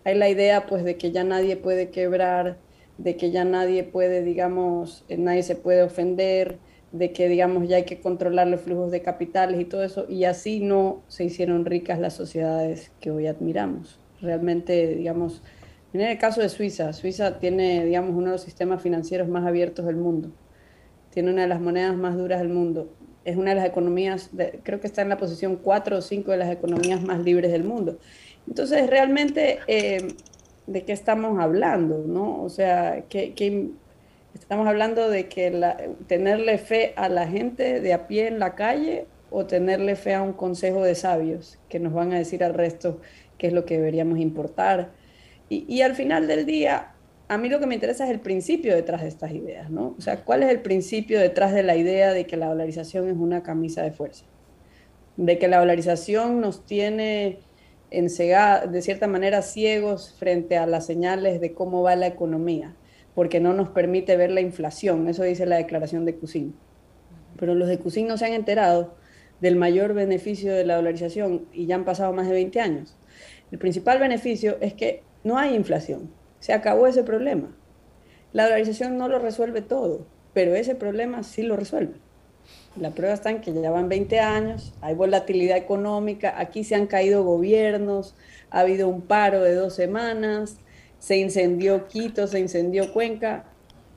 hay 0.03 0.15
la 0.15 0.29
idea 0.29 0.67
pues 0.67 0.83
de 0.83 0.97
que 0.97 1.11
ya 1.11 1.23
nadie 1.23 1.57
puede 1.57 1.89
quebrar, 1.89 2.57
de 2.97 3.15
que 3.15 3.31
ya 3.31 3.43
nadie 3.43 3.83
puede, 3.83 4.23
digamos, 4.23 5.05
eh, 5.09 5.17
nadie 5.17 5.43
se 5.43 5.55
puede 5.55 5.83
ofender, 5.83 6.59
de 6.91 7.11
que, 7.11 7.27
digamos, 7.27 7.67
ya 7.67 7.77
hay 7.77 7.83
que 7.83 7.99
controlar 7.99 8.47
los 8.47 8.61
flujos 8.61 8.91
de 8.91 9.01
capitales 9.01 9.59
y 9.59 9.65
todo 9.65 9.83
eso, 9.83 10.05
y 10.09 10.23
así 10.23 10.59
no 10.59 11.03
se 11.07 11.25
hicieron 11.25 11.65
ricas 11.65 11.99
las 11.99 12.13
sociedades 12.13 12.91
que 12.99 13.11
hoy 13.11 13.27
admiramos. 13.27 13.99
Realmente, 14.21 14.95
digamos, 14.95 15.43
en 15.93 16.01
el 16.01 16.17
caso 16.17 16.41
de 16.41 16.49
Suiza, 16.49 16.93
Suiza 16.93 17.39
tiene, 17.39 17.85
digamos, 17.85 18.11
uno 18.11 18.27
de 18.27 18.31
los 18.33 18.41
sistemas 18.41 18.81
financieros 18.81 19.27
más 19.27 19.45
abiertos 19.45 19.85
del 19.85 19.97
mundo 19.97 20.31
tiene 21.17 21.31
una 21.31 21.41
de 21.41 21.47
las 21.47 21.59
monedas 21.59 21.95
más 21.95 22.15
duras 22.15 22.37
del 22.37 22.49
mundo. 22.49 22.93
Es 23.25 23.37
una 23.37 23.49
de 23.49 23.55
las 23.55 23.65
economías, 23.65 24.29
creo 24.61 24.79
que 24.79 24.85
está 24.85 25.01
en 25.01 25.09
la 25.09 25.17
posición 25.17 25.55
4 25.55 25.97
o 25.97 26.01
5 26.01 26.29
de 26.29 26.37
las 26.37 26.51
economías 26.51 27.01
más 27.01 27.21
libres 27.21 27.51
del 27.51 27.63
mundo. 27.63 27.97
Entonces, 28.47 28.87
realmente, 28.87 29.57
eh, 29.67 30.09
¿de 30.67 30.83
qué 30.83 30.91
estamos 30.91 31.39
hablando? 31.39 32.03
¿no? 32.05 32.43
O 32.43 32.49
sea, 32.49 33.05
¿qué, 33.09 33.33
estamos 34.35 34.67
hablando 34.67 35.09
de 35.09 35.27
que 35.27 35.75
tenerle 36.07 36.57
fe 36.57 36.93
a 36.95 37.09
la 37.09 37.27
gente 37.27 37.81
de 37.81 37.93
a 37.93 38.07
pie 38.07 38.27
en 38.27 38.39
la 38.39 38.55
calle 38.55 39.07
o 39.31 39.45
tenerle 39.45 39.95
fe 39.95 40.13
a 40.13 40.21
un 40.21 40.33
consejo 40.33 40.83
de 40.83 40.95
sabios 40.95 41.57
que 41.69 41.79
nos 41.79 41.93
van 41.93 42.13
a 42.13 42.17
decir 42.17 42.43
al 42.43 42.53
resto 42.53 42.99
qué 43.37 43.47
es 43.47 43.53
lo 43.53 43.65
que 43.65 43.77
deberíamos 43.77 44.19
importar. 44.19 44.91
Y, 45.49 45.65
y 45.73 45.81
al 45.81 45.95
final 45.95 46.27
del 46.27 46.45
día, 46.45 46.93
a 47.29 47.37
mí 47.37 47.49
lo 47.49 47.59
que 47.59 47.67
me 47.67 47.75
interesa 47.75 48.05
es 48.05 48.11
el 48.11 48.19
principio 48.19 48.75
detrás 48.75 49.01
de 49.01 49.07
estas 49.07 49.31
ideas, 49.31 49.69
¿no? 49.69 49.95
O 49.97 50.01
sea, 50.01 50.23
¿cuál 50.23 50.43
es 50.43 50.49
el 50.49 50.61
principio 50.61 51.19
detrás 51.19 51.53
de 51.53 51.63
la 51.63 51.75
idea 51.75 52.13
de 52.13 52.25
que 52.25 52.37
la 52.37 52.47
dolarización 52.47 53.09
es 53.09 53.17
una 53.17 53.43
camisa 53.43 53.83
de 53.83 53.91
fuerza? 53.91 54.25
De 55.17 55.37
que 55.37 55.47
la 55.47 55.59
dolarización 55.59 56.39
nos 56.41 56.65
tiene 56.65 57.39
de 57.89 58.81
cierta 58.81 59.07
manera 59.07 59.41
ciegos 59.41 60.15
frente 60.17 60.57
a 60.57 60.67
las 60.67 60.85
señales 60.85 61.41
de 61.41 61.53
cómo 61.53 61.81
va 61.81 61.95
la 61.95 62.07
economía, 62.07 62.75
porque 63.15 63.39
no 63.39 63.53
nos 63.53 63.69
permite 63.69 64.17
ver 64.17 64.31
la 64.31 64.41
inflación, 64.41 65.07
eso 65.07 65.23
dice 65.23 65.45
la 65.45 65.57
declaración 65.57 66.05
de 66.05 66.17
Cousin. 66.17 66.55
Pero 67.39 67.55
los 67.55 67.67
de 67.67 67.79
Cousin 67.79 68.07
no 68.07 68.17
se 68.17 68.25
han 68.25 68.33
enterado 68.33 68.95
del 69.39 69.55
mayor 69.55 69.93
beneficio 69.93 70.53
de 70.53 70.65
la 70.65 70.75
dolarización 70.75 71.47
y 71.53 71.65
ya 71.65 71.75
han 71.75 71.85
pasado 71.85 72.11
más 72.13 72.27
de 72.27 72.33
20 72.33 72.59
años. 72.59 72.97
El 73.51 73.59
principal 73.59 73.99
beneficio 73.99 74.57
es 74.59 74.73
que 74.73 75.03
no 75.23 75.37
hay 75.37 75.55
inflación 75.55 76.09
se 76.39 76.53
acabó 76.53 76.87
ese 76.87 77.03
problema. 77.03 77.55
La 78.33 78.43
dolarización 78.43 78.97
no 78.97 79.07
lo 79.07 79.19
resuelve 79.19 79.61
todo, 79.61 80.07
pero 80.33 80.55
ese 80.55 80.75
problema 80.75 81.23
sí 81.23 81.43
lo 81.43 81.55
resuelve. 81.55 81.95
La 82.75 82.91
prueba 82.91 83.13
está 83.13 83.31
en 83.31 83.41
que 83.41 83.53
ya 83.53 83.71
van 83.71 83.89
20 83.89 84.19
años, 84.19 84.73
hay 84.81 84.93
volatilidad 84.93 85.57
económica, 85.57 86.39
aquí 86.39 86.63
se 86.63 86.75
han 86.75 86.85
caído 86.85 87.23
gobiernos, 87.23 88.15
ha 88.51 88.59
habido 88.59 88.87
un 88.87 89.01
paro 89.01 89.41
de 89.41 89.55
dos 89.55 89.73
semanas, 89.73 90.57
se 90.99 91.17
incendió 91.17 91.87
Quito, 91.87 92.27
se 92.27 92.39
incendió 92.39 92.93
Cuenca 92.93 93.45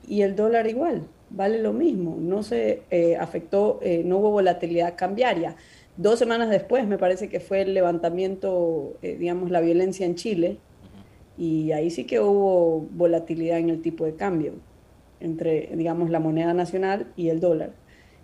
y 0.07 0.23
el 0.23 0.35
dólar 0.35 0.67
igual, 0.67 1.07
vale 1.29 1.59
lo 1.59 1.73
mismo, 1.73 2.17
no 2.19 2.41
se 2.43 2.81
eh, 2.89 3.17
afectó, 3.17 3.79
eh, 3.83 4.01
no 4.03 4.17
hubo 4.17 4.31
volatilidad 4.31 4.95
cambiaria. 4.95 5.55
Dos 5.97 6.19
semanas 6.19 6.49
después 6.49 6.87
me 6.87 6.97
parece 6.97 7.29
que 7.29 7.39
fue 7.39 7.61
el 7.61 7.73
levantamiento, 7.73 8.97
eh, 9.01 9.15
digamos, 9.17 9.51
la 9.51 9.61
violencia 9.61 10.05
en 10.05 10.15
Chile, 10.15 10.57
y 11.37 11.71
ahí 11.71 11.89
sí 11.91 12.05
que 12.05 12.19
hubo 12.19 12.87
volatilidad 12.91 13.59
en 13.59 13.69
el 13.69 13.81
tipo 13.81 14.05
de 14.05 14.15
cambio 14.15 14.53
entre, 15.19 15.69
digamos, 15.75 16.09
la 16.09 16.19
moneda 16.19 16.53
nacional 16.53 17.07
y 17.15 17.29
el 17.29 17.39
dólar. 17.39 17.71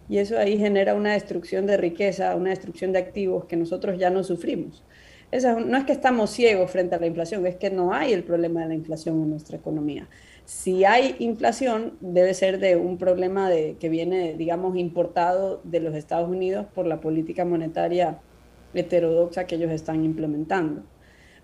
Y 0.09 0.19
eso 0.19 0.37
ahí 0.37 0.57
genera 0.57 0.93
una 0.93 1.13
destrucción 1.13 1.65
de 1.65 1.77
riqueza, 1.77 2.35
una 2.35 2.51
destrucción 2.51 2.93
de 2.93 2.99
activos 2.99 3.45
que 3.45 3.57
nosotros 3.57 3.97
ya 3.99 4.09
no 4.09 4.23
sufrimos. 4.23 4.83
Esa, 5.31 5.59
no 5.59 5.77
es 5.77 5.83
que 5.83 5.91
estamos 5.91 6.29
ciegos 6.29 6.71
frente 6.71 6.95
a 6.95 6.99
la 6.99 7.07
inflación, 7.07 7.45
es 7.45 7.57
que 7.57 7.69
no 7.69 7.93
hay 7.93 8.13
el 8.13 8.23
problema 8.23 8.61
de 8.61 8.69
la 8.69 8.75
inflación 8.75 9.21
en 9.21 9.29
nuestra 9.29 9.57
economía. 9.57 10.07
Si 10.45 10.85
hay 10.85 11.17
inflación, 11.19 11.97
debe 11.99 12.33
ser 12.33 12.59
de 12.59 12.77
un 12.77 12.97
problema 12.97 13.49
de, 13.49 13.75
que 13.77 13.89
viene, 13.89 14.35
digamos, 14.35 14.77
importado 14.77 15.59
de 15.65 15.81
los 15.81 15.93
Estados 15.95 16.29
Unidos 16.29 16.65
por 16.73 16.87
la 16.87 17.01
política 17.01 17.43
monetaria 17.43 18.19
heterodoxa 18.73 19.45
que 19.45 19.55
ellos 19.55 19.71
están 19.71 20.05
implementando. 20.05 20.83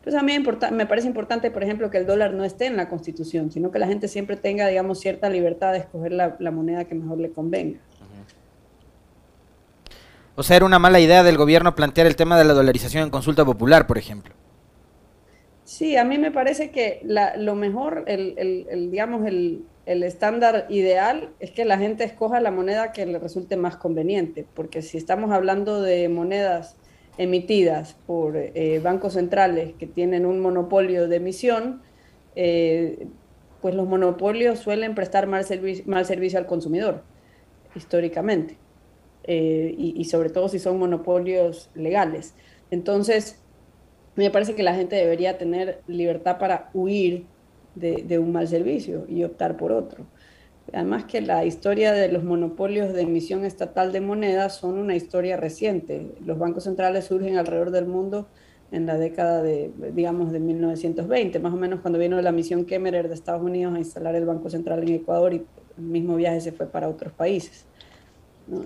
Pues 0.02 0.16
a 0.16 0.24
mí 0.24 0.34
me 0.72 0.86
parece 0.86 1.08
importante, 1.08 1.52
por 1.52 1.64
ejemplo, 1.64 1.90
que 1.90 1.98
el 1.98 2.06
dólar 2.06 2.34
no 2.34 2.46
esté 2.46 2.68
en 2.68 2.78
la 2.78 2.88
Constitución, 2.90 3.52
sino 3.52 3.72
que 3.72 3.80
la 3.80 3.88
gente 3.88 4.08
siempre 4.08 4.38
tenga, 4.38 4.68
digamos, 4.68 5.00
cierta 5.00 5.30
libertad 5.30 5.74
de 5.74 5.80
escoger 5.80 6.14
la 6.14 6.52
moneda 6.52 6.86
que 6.86 6.96
mejor 6.96 7.20
le 7.20 7.32
convenga. 7.32 7.80
O 10.36 10.44
sea, 10.44 10.58
era 10.58 10.66
una 10.66 10.80
mala 10.80 11.00
idea 11.00 11.24
del 11.24 11.38
gobierno 11.38 11.76
plantear 11.76 12.08
el 12.08 12.16
tema 12.16 12.38
de 12.38 12.46
la 12.46 12.54
dolarización 12.54 13.04
en 13.04 13.10
consulta 13.12 13.46
popular, 13.46 13.86
por 13.86 13.98
ejemplo. 13.98 14.34
Sí, 15.64 15.96
a 15.96 16.04
mí 16.04 16.18
me 16.18 16.32
parece 16.32 16.72
que 16.72 17.02
lo 17.38 17.56
mejor, 17.56 18.04
el, 18.08 18.90
digamos, 18.92 19.26
el, 19.26 19.66
estándar 19.86 20.66
ideal 20.70 21.30
es 21.40 21.52
que 21.52 21.66
la 21.66 21.78
gente 21.78 22.04
escoja 22.04 22.40
la 22.40 22.52
moneda 22.52 22.92
que 22.92 23.06
le 23.06 23.20
resulte 23.20 23.58
más 23.58 23.78
conveniente, 23.78 24.46
porque 24.54 24.82
si 24.82 24.98
estamos 24.98 25.32
hablando 25.32 25.82
de 25.82 26.10
monedas 26.10 26.78
emitidas 27.18 27.96
por 28.08 28.36
eh, 28.36 28.80
bancos 28.84 29.14
centrales 29.14 29.74
que 29.78 29.86
tienen 29.86 30.26
un 30.26 30.40
monopolio 30.40 31.08
de 31.08 31.18
emisión, 31.18 31.82
eh, 32.36 33.08
pues 33.62 33.76
los 33.76 33.88
monopolios 33.88 34.60
suelen 34.60 34.96
prestar 34.96 35.28
mal 35.28 35.46
servicio 35.46 36.40
al 36.40 36.46
consumidor, 36.46 37.04
históricamente. 37.76 38.58
Eh, 39.26 39.74
y, 39.78 40.04
sobre 40.06 40.30
todo 40.30 40.50
si 40.50 40.60
son 40.60 40.78
monopolios 40.80 41.70
legales. 41.76 42.34
Entonces, 42.72 43.40
me 44.16 44.30
parece 44.30 44.54
que 44.54 44.64
la 44.64 44.76
gente 44.76 44.98
debería 44.98 45.38
tener 45.38 45.82
libertad 45.88 46.38
para 46.40 46.70
huir 46.74 47.26
de, 47.76 48.20
un 48.20 48.34
mal 48.34 48.48
servicio 48.48 49.06
y 49.08 49.24
optar 49.24 49.56
por 49.56 49.72
otro. 49.72 50.06
Además 50.74 51.06
que 51.06 51.22
la 51.22 51.46
historia 51.46 51.94
de 51.94 52.10
los 52.10 52.24
monopolios 52.24 52.94
de 52.94 53.02
emisión 53.02 53.46
estatal 53.46 53.92
de 53.92 54.02
monedas 54.02 54.56
son 54.58 54.78
una 54.78 54.96
historia 54.96 55.38
reciente. 55.38 56.12
Los 56.26 56.38
bancos 56.38 56.66
centrales 56.66 57.06
surgen 57.06 57.38
alrededor 57.38 57.72
del 57.72 57.86
mundo 57.86 58.28
en 58.72 58.86
la 58.86 58.98
década 58.98 59.42
de, 59.42 59.72
digamos, 59.94 60.32
de 60.32 60.40
1920, 60.40 61.40
más 61.40 61.54
o 61.54 61.58
menos 61.58 61.80
cuando 61.82 62.00
vino 62.00 62.20
la 62.22 62.32
misión 62.32 62.66
Kemmerer 62.66 63.08
de 63.08 63.14
Estados 63.14 63.42
Unidos 63.44 63.76
a 63.76 63.80
instalar 63.80 64.16
el 64.16 64.26
Banco 64.26 64.50
Central 64.50 64.84
en 64.84 64.96
Ecuador 64.96 65.34
y 65.34 65.46
el 65.78 65.84
mismo 65.84 66.16
viaje 66.16 66.42
se 66.42 66.52
fue 66.52 66.68
para 66.68 66.90
otros 66.90 67.14
países. 67.14 67.66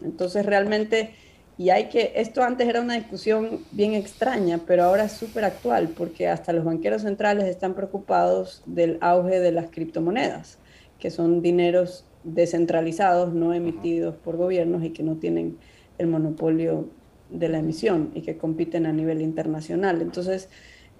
Entonces 0.04 0.46
realmente, 0.46 1.12
y 1.58 1.70
hay 1.70 1.90
que, 1.90 2.14
esto 2.16 2.44
antes 2.44 2.68
era 2.68 2.82
una 2.82 2.96
discusión 2.96 3.62
bien 3.72 3.94
extraña, 3.94 4.62
pero 4.66 4.84
ahora 4.84 5.06
es 5.06 5.14
súper 5.14 5.46
actual 5.46 5.90
porque 5.90 6.28
hasta 6.28 6.54
los 6.54 6.66
banqueros 6.66 7.04
centrales 7.04 7.46
están 7.46 7.74
preocupados 7.74 8.64
del 8.66 8.98
auge 9.02 9.40
de 9.40 9.52
las 9.52 9.70
criptomonedas, 9.70 10.60
que 11.00 11.12
son 11.12 11.42
dineros 11.42 12.06
descentralizados, 12.24 13.34
no 13.34 13.54
emitidos 13.54 14.16
por 14.16 14.38
gobiernos 14.38 14.84
y 14.84 14.90
que 14.92 15.04
no 15.04 15.16
tienen 15.16 15.58
el 15.98 16.08
monopolio 16.08 16.90
de 17.30 17.50
la 17.50 17.60
emisión 17.60 18.12
y 18.14 18.22
que 18.22 18.38
compiten 18.38 18.86
a 18.86 18.94
nivel 18.94 19.22
internacional. 19.22 20.02
Entonces 20.02 20.50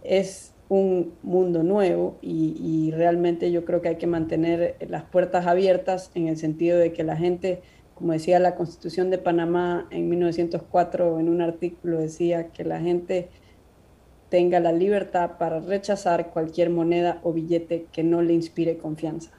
es 0.04 0.54
un 0.70 1.14
mundo 1.24 1.64
nuevo 1.64 2.18
y, 2.22 2.56
y 2.60 2.92
realmente 2.92 3.52
yo 3.52 3.64
creo 3.64 3.82
que 3.82 3.90
hay 3.90 3.96
que 3.96 4.08
mantener 4.08 4.76
las 4.90 5.04
puertas 5.04 5.48
abiertas 5.48 6.12
en 6.14 6.28
el 6.28 6.38
sentido 6.38 6.78
de 6.78 6.92
que 6.92 7.04
la 7.04 7.16
gente 7.16 7.62
como 7.98 8.14
decía 8.14 8.40
la 8.40 8.56
Constitución 8.56 9.10
de 9.10 9.18
Panamá 9.18 9.88
en 9.90 10.10
1904, 10.10 11.20
en 11.20 11.30
un 11.30 11.42
artículo 11.42 12.00
decía 12.00 12.50
que 12.50 12.64
la 12.64 12.80
gente 12.80 13.30
tenga 14.30 14.60
la 14.60 14.72
libertad 14.72 15.38
para 15.40 15.60
rechazar 15.60 16.30
cualquier 16.30 16.70
moneda 16.70 17.20
o 17.24 17.34
billete 17.34 17.88
que 17.92 18.04
no 18.04 18.22
le 18.22 18.34
inspire 18.34 18.78
confianza. 18.78 19.37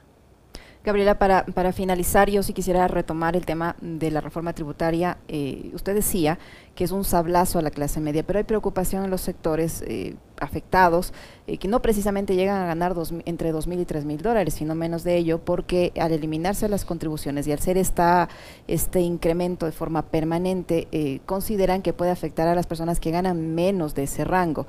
Gabriela, 0.89 1.19
para, 1.19 1.45
para 1.45 1.71
finalizar, 1.71 2.31
yo 2.31 2.41
sí 2.41 2.51
quisiera 2.51 2.87
retomar 2.87 3.35
el 3.35 3.45
tema 3.45 3.75
de 3.79 4.09
la 4.09 4.21
reforma 4.21 4.53
tributaria. 4.53 5.19
Eh, 5.27 5.69
usted 5.75 5.93
decía 5.93 6.39
que 6.73 6.83
es 6.83 6.91
un 6.91 7.03
sablazo 7.03 7.59
a 7.59 7.61
la 7.61 7.69
clase 7.69 7.99
media, 7.99 8.23
pero 8.23 8.39
hay 8.39 8.43
preocupación 8.43 9.03
en 9.03 9.11
los 9.11 9.21
sectores 9.21 9.83
eh, 9.85 10.15
afectados 10.39 11.13
eh, 11.45 11.59
que 11.59 11.67
no 11.67 11.83
precisamente 11.83 12.35
llegan 12.35 12.59
a 12.63 12.65
ganar 12.65 12.95
dos, 12.95 13.13
entre 13.25 13.53
2.000 13.53 13.81
y 13.81 13.85
3.000 13.85 14.17
dólares, 14.17 14.55
sino 14.55 14.73
menos 14.73 15.03
de 15.03 15.15
ello, 15.17 15.37
porque 15.37 15.91
al 15.99 16.11
eliminarse 16.11 16.67
las 16.67 16.85
contribuciones 16.85 17.45
y 17.45 17.51
al 17.51 17.59
ser 17.59 17.77
esta, 17.77 18.27
este 18.67 19.01
incremento 19.01 19.67
de 19.67 19.71
forma 19.71 20.07
permanente, 20.07 21.21
consideran 21.27 21.83
que 21.83 21.93
puede 21.93 22.09
afectar 22.09 22.47
a 22.47 22.55
las 22.55 22.65
personas 22.65 22.99
que 22.99 23.11
ganan 23.11 23.53
menos 23.53 23.93
de 23.93 24.03
ese 24.03 24.23
rango. 24.23 24.65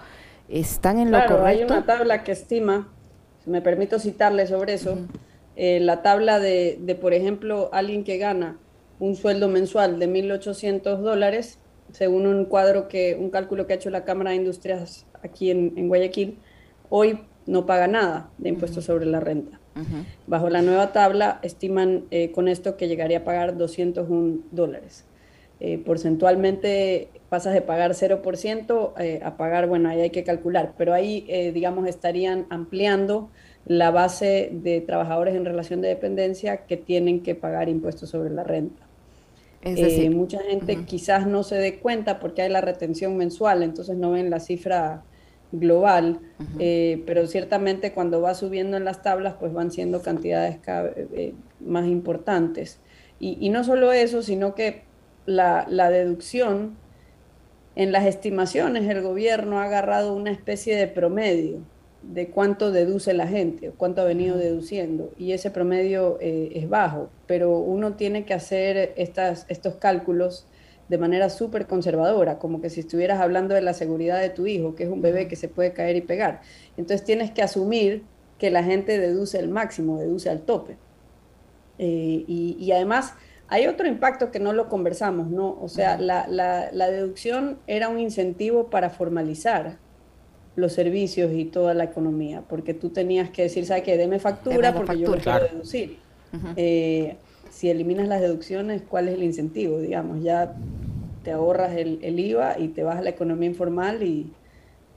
¿Están 0.50 0.98
en 0.98 1.12
lo 1.12 1.18
correcto? 1.20 1.46
Hay 1.46 1.62
una 1.62 1.87
tabla 1.87 2.24
que 2.24 2.33
estima, 2.33 2.88
si 3.42 3.48
me 3.48 3.62
permito 3.62 3.98
citarle 3.98 4.46
sobre 4.46 4.74
eso. 4.74 4.98
Eh, 5.62 5.79
la 5.79 6.01
tabla 6.01 6.40
de, 6.40 6.96
por 7.03 7.12
ejemplo, 7.12 7.68
alguien 7.75 8.03
que 8.03 8.16
gana 8.16 8.57
un 8.99 9.14
sueldo 9.14 9.46
mensual 9.46 9.99
de 9.99 10.09
1.800 10.09 10.96
dólares, 11.01 11.59
según 11.92 12.27
un 12.27 12.46
cuadro 12.46 12.88
que, 12.88 13.14
un 13.20 13.29
cálculo 13.29 13.66
que 13.66 13.75
ha 13.75 13.77
hecho 13.77 13.90
la 13.90 14.07
Cámara 14.07 14.31
de 14.31 14.37
Industrias 14.37 15.05
aquí 15.23 15.51
en, 15.51 15.87
Guayaquil, 15.88 16.38
hoy 16.88 17.20
no 17.44 17.66
paga 17.66 17.88
nada 17.88 18.31
de 18.38 18.49
impuestos 18.49 18.87
sobre 18.87 19.05
la 19.05 19.20
renta. 19.20 19.61
Bajo 20.27 20.49
la 20.49 20.62
nueva 20.62 20.92
tabla 20.92 21.40
estiman 21.42 22.07
eh, 22.11 22.33
con 22.33 22.49
esto 22.49 22.79
que 22.79 22.88
llegaría 22.88 23.18
a 23.18 23.25
pagar 23.25 23.59
201 23.59 24.38
dólares. 24.53 25.05
Eh, 25.61 25.77
porcentualmente 25.77 27.11
pasas 27.29 27.53
de 27.53 27.61
pagar 27.61 27.90
0% 27.90 28.94
a 29.23 29.37
pagar, 29.37 29.66
bueno, 29.66 29.90
ahí 29.90 30.01
hay 30.01 30.11
que 30.11 30.25
calcular, 30.25 30.73
pero 30.79 30.94
ahí, 30.94 31.53
digamos, 31.53 31.87
estarían 31.87 32.46
ampliando 32.49 33.29
la 33.66 33.90
base 33.90 34.51
de 34.53 34.81
trabajadores 34.81 35.35
en 35.35 35.44
relación 35.44 35.81
de 35.81 35.88
dependencia 35.88 36.66
que 36.66 36.77
tienen 36.77 37.23
que 37.23 37.35
pagar 37.35 37.68
impuestos 37.68 38.11
sobre 38.11 38.31
la 38.31 38.42
renta. 38.42 38.87
Eh, 39.62 40.09
mucha 40.09 40.38
gente 40.40 40.85
quizás 40.87 41.27
no 41.27 41.42
se 41.42 41.57
dé 41.57 41.79
cuenta 41.81 42.18
porque 42.18 42.42
hay 42.42 42.49
la 42.49 42.62
retención 42.62 43.16
mensual, 43.16 43.62
entonces 43.62 43.96
no 43.96 44.12
ven 44.12 44.31
la 44.31 44.40
cifra 44.40 45.03
global, 45.53 46.20
eh, 46.59 47.03
pero 47.07 47.27
ciertamente 47.27 47.92
cuando 47.92 48.23
va 48.23 48.35
subiendo 48.35 48.79
en 48.79 48.85
las 48.85 49.03
tablas, 49.03 49.35
pues 49.38 49.53
van 49.53 49.70
siendo 49.70 50.01
cantidades 50.01 50.59
eh, 50.66 51.35
más 51.61 51.87
importantes. 51.87 52.81
Y, 53.23 53.51
no 53.51 53.64
solo 53.64 53.92
eso, 53.92 54.23
sino 54.23 54.55
que 54.55 54.85
la, 55.27 55.66
la 55.68 55.90
deducción, 55.90 56.77
en 57.77 57.92
las 57.92 58.07
estimaciones, 58.07 58.88
el 58.88 59.03
gobierno 59.03 59.61
ha 59.61 59.64
agarrado 59.64 60.14
una 60.14 60.31
especie 60.31 60.75
de 60.75 60.88
promedio 60.88 61.59
de 62.03 62.29
cuánto 62.31 62.73
deduce 62.73 63.13
la 63.13 63.27
gente, 63.27 63.73
cuánto 63.77 64.01
ha 64.01 64.05
venido 64.05 64.37
deduciendo, 64.37 65.13
y 65.19 65.33
ese 65.33 65.51
promedio 65.51 66.19
eh, 66.21 66.53
es 66.55 66.69
bajo, 66.69 67.11
pero 67.27 67.59
uno 67.59 67.95
tiene 67.95 68.25
que 68.25 68.35
hacer 68.35 68.95
estas, 68.97 69.47
estos 69.49 69.77
cálculos 69.77 70.47
de 70.89 70.99
manera 70.99 71.31
súper 71.31 71.67
conservadora, 71.67 72.39
como 72.39 72.61
que 72.61 72.71
si 72.71 72.81
estuvieras 72.81 73.21
hablando 73.21 73.55
de 73.55 73.61
la 73.61 73.75
seguridad 73.75 74.21
de 74.21 74.31
tu 74.31 74.47
hijo, 74.47 74.75
que 74.75 74.85
es 74.85 74.91
un 74.91 75.03
bebé 75.03 75.29
que 75.29 75.37
se 75.37 75.49
puede 75.49 75.73
caer 75.73 75.95
y 75.95 76.01
pegar. 76.01 76.41
Entonces 76.77 77.05
tienes 77.05 77.31
que 77.31 77.43
asumir 77.43 78.03
que 78.39 78.51
la 78.51 78.65
gente 78.65 78.99
deduce 78.99 79.39
el 79.39 79.49
máximo, 79.49 80.01
deduce 80.01 80.31
al 80.31 80.41
tope. 80.41 80.79
Eh, 81.79 82.25
y, 82.27 82.73
además 82.73 83.15
hay 83.49 83.67
otro 83.67 83.87
impacto 83.87 84.31
que 84.31 84.41
no 84.41 84.53
lo 84.53 84.69
conversamos, 84.69 85.31
¿no? 85.31 85.57
O 85.61 85.69
sea, 85.69 85.97
la, 85.99 86.27
la 86.29 86.91
deducción 86.91 87.59
era 87.67 87.89
un 87.89 87.99
incentivo 87.99 88.69
para 88.69 88.91
formalizar 88.91 89.79
los 90.61 90.73
servicios 90.73 91.33
y 91.33 91.46
toda 91.46 91.75
la 91.75 91.85
economía, 91.85 92.42
porque 92.49 92.75
tú 92.75 92.90
tenías 92.90 93.31
que 93.31 93.42
decir, 93.42 93.66
¿sabes 93.66 93.83
qué? 93.83 93.96
Deme 93.96 94.18
factura 94.18 94.73
porque 94.75 94.99
yo 94.99 95.09
lo 95.09 95.18
quiero 95.18 95.49
deducir. 95.51 95.99
Eh, 96.57 97.16
si 97.51 97.68
eliminas 97.70 98.09
las 98.09 98.20
deducciones, 98.20 98.83
¿cuál 98.88 99.09
es 99.09 99.14
el 99.14 99.23
incentivo? 99.23 99.81
Digamos, 99.81 100.23
ya 100.23 100.55
te 101.25 101.33
ahorras 101.33 101.77
el, 101.77 102.18
IVA 102.18 102.59
y 102.59 102.68
te 102.68 102.83
vas 102.83 102.99
a 102.99 103.03
la 103.03 103.11
economía 103.11 103.49
informal 103.49 104.03
y, 104.03 104.33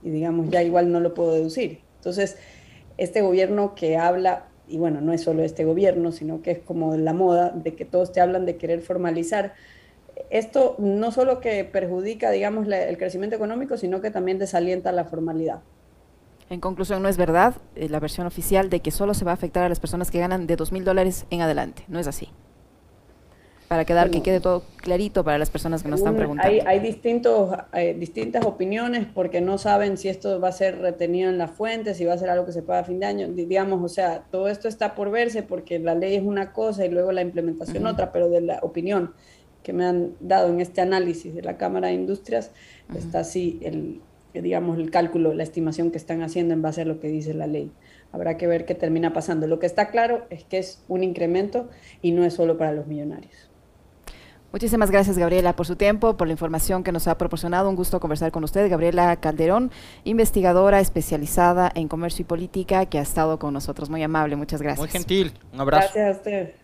digamos, 0.02 0.48
ya 0.50 0.62
igual 0.62 0.90
no 0.90 1.00
lo 1.00 1.14
puedo 1.14 1.34
deducir. 1.34 1.80
Entonces, 1.96 2.36
este 2.96 3.22
gobierno 3.22 3.74
que 3.74 3.96
habla, 3.96 4.46
y 4.68 4.78
bueno, 4.78 5.00
no 5.00 5.12
es 5.12 5.22
solo 5.22 5.42
este 5.42 5.64
gobierno, 5.64 6.12
sino 6.12 6.42
que 6.42 6.52
es 6.52 6.58
como 6.60 6.96
la 6.96 7.12
moda 7.12 7.50
de 7.50 7.74
que 7.74 7.84
todos 7.84 8.12
te 8.12 8.20
hablan 8.20 8.46
de 8.46 8.56
querer 8.56 8.80
formalizar, 8.80 9.54
esto 10.34 10.74
no 10.78 11.12
solo 11.12 11.38
que 11.38 11.64
perjudica, 11.64 12.32
digamos, 12.32 12.66
el 12.66 12.98
crecimiento 12.98 13.36
económico, 13.36 13.76
sino 13.76 14.00
que 14.00 14.10
también 14.10 14.36
desalienta 14.40 14.90
la 14.90 15.04
formalidad. 15.04 15.60
En 16.50 16.60
conclusión, 16.60 17.02
no 17.02 17.08
es 17.08 17.16
verdad 17.16 17.54
eh, 17.76 17.88
la 17.88 18.00
versión 18.00 18.26
oficial 18.26 18.68
de 18.68 18.80
que 18.80 18.90
solo 18.90 19.14
se 19.14 19.24
va 19.24 19.30
a 19.30 19.34
afectar 19.34 19.62
a 19.62 19.68
las 19.68 19.78
personas 19.78 20.10
que 20.10 20.18
ganan 20.18 20.48
de 20.48 20.56
dos 20.56 20.72
mil 20.72 20.84
dólares 20.84 21.26
en 21.30 21.40
adelante. 21.40 21.84
No 21.86 22.00
es 22.00 22.08
así. 22.08 22.30
Para 23.68 23.84
quedar 23.84 24.10
que 24.10 24.22
quede 24.22 24.40
todo 24.40 24.64
clarito 24.76 25.22
para 25.24 25.38
las 25.38 25.50
personas 25.50 25.84
que 25.84 25.88
nos 25.88 26.00
están 26.00 26.16
preguntando. 26.16 26.64
Hay, 26.66 26.80
distintos, 26.80 27.56
eh, 27.72 27.96
distintas 27.98 28.44
opiniones 28.44 29.06
porque 29.06 29.40
no 29.40 29.56
saben 29.56 29.96
si 29.96 30.08
esto 30.08 30.40
va 30.40 30.48
a 30.48 30.52
ser 30.52 30.80
retenido 30.80 31.30
en 31.30 31.38
la 31.38 31.48
fuente, 31.48 31.94
si 31.94 32.04
va 32.04 32.12
a 32.12 32.18
ser 32.18 32.28
algo 32.28 32.44
que 32.44 32.52
se 32.52 32.62
paga 32.62 32.80
a 32.80 32.84
fin 32.84 33.00
de 33.00 33.06
año. 33.06 33.28
Digamos, 33.28 33.82
o 33.82 33.88
sea, 33.88 34.24
todo 34.30 34.48
esto 34.48 34.68
está 34.68 34.94
por 34.96 35.10
verse 35.10 35.44
porque 35.44 35.78
la 35.78 35.94
ley 35.94 36.16
es 36.16 36.22
una 36.22 36.52
cosa 36.52 36.84
y 36.84 36.90
luego 36.90 37.12
la 37.12 37.22
implementación 37.22 37.86
otra, 37.86 38.12
pero 38.12 38.28
de 38.28 38.42
la 38.42 38.58
opinión 38.62 39.14
que 39.64 39.72
me 39.72 39.84
han 39.84 40.12
dado 40.20 40.48
en 40.48 40.60
este 40.60 40.80
análisis 40.80 41.34
de 41.34 41.42
la 41.42 41.56
Cámara 41.56 41.88
de 41.88 41.94
Industrias, 41.94 42.52
está 42.94 43.20
así 43.20 43.58
el, 43.62 44.00
digamos, 44.32 44.78
el 44.78 44.90
cálculo, 44.90 45.34
la 45.34 45.42
estimación 45.42 45.90
que 45.90 45.98
están 45.98 46.22
haciendo 46.22 46.54
en 46.54 46.62
base 46.62 46.82
a 46.82 46.84
lo 46.84 47.00
que 47.00 47.08
dice 47.08 47.34
la 47.34 47.48
ley. 47.48 47.72
Habrá 48.12 48.36
que 48.36 48.46
ver 48.46 48.66
qué 48.66 48.74
termina 48.74 49.12
pasando. 49.12 49.46
Lo 49.46 49.58
que 49.58 49.66
está 49.66 49.90
claro 49.90 50.26
es 50.30 50.44
que 50.44 50.58
es 50.58 50.84
un 50.86 51.02
incremento 51.02 51.68
y 52.02 52.12
no 52.12 52.24
es 52.24 52.34
solo 52.34 52.56
para 52.58 52.72
los 52.72 52.86
millonarios. 52.86 53.50
Muchísimas 54.52 54.90
gracias, 54.92 55.18
Gabriela, 55.18 55.56
por 55.56 55.66
su 55.66 55.74
tiempo, 55.74 56.16
por 56.16 56.28
la 56.28 56.32
información 56.32 56.84
que 56.84 56.92
nos 56.92 57.08
ha 57.08 57.18
proporcionado. 57.18 57.68
Un 57.68 57.74
gusto 57.74 57.98
conversar 57.98 58.30
con 58.30 58.44
usted. 58.44 58.70
Gabriela 58.70 59.16
Calderón, 59.16 59.72
investigadora 60.04 60.78
especializada 60.78 61.72
en 61.74 61.88
comercio 61.88 62.22
y 62.22 62.26
política, 62.26 62.86
que 62.86 62.98
ha 62.98 63.02
estado 63.02 63.40
con 63.40 63.52
nosotros. 63.52 63.90
Muy 63.90 64.02
amable, 64.04 64.36
muchas 64.36 64.62
gracias. 64.62 64.78
Muy 64.78 64.90
gentil. 64.90 65.32
Un 65.52 65.60
abrazo. 65.60 65.88
Gracias 65.92 66.06
a 66.06 66.18
usted. 66.18 66.63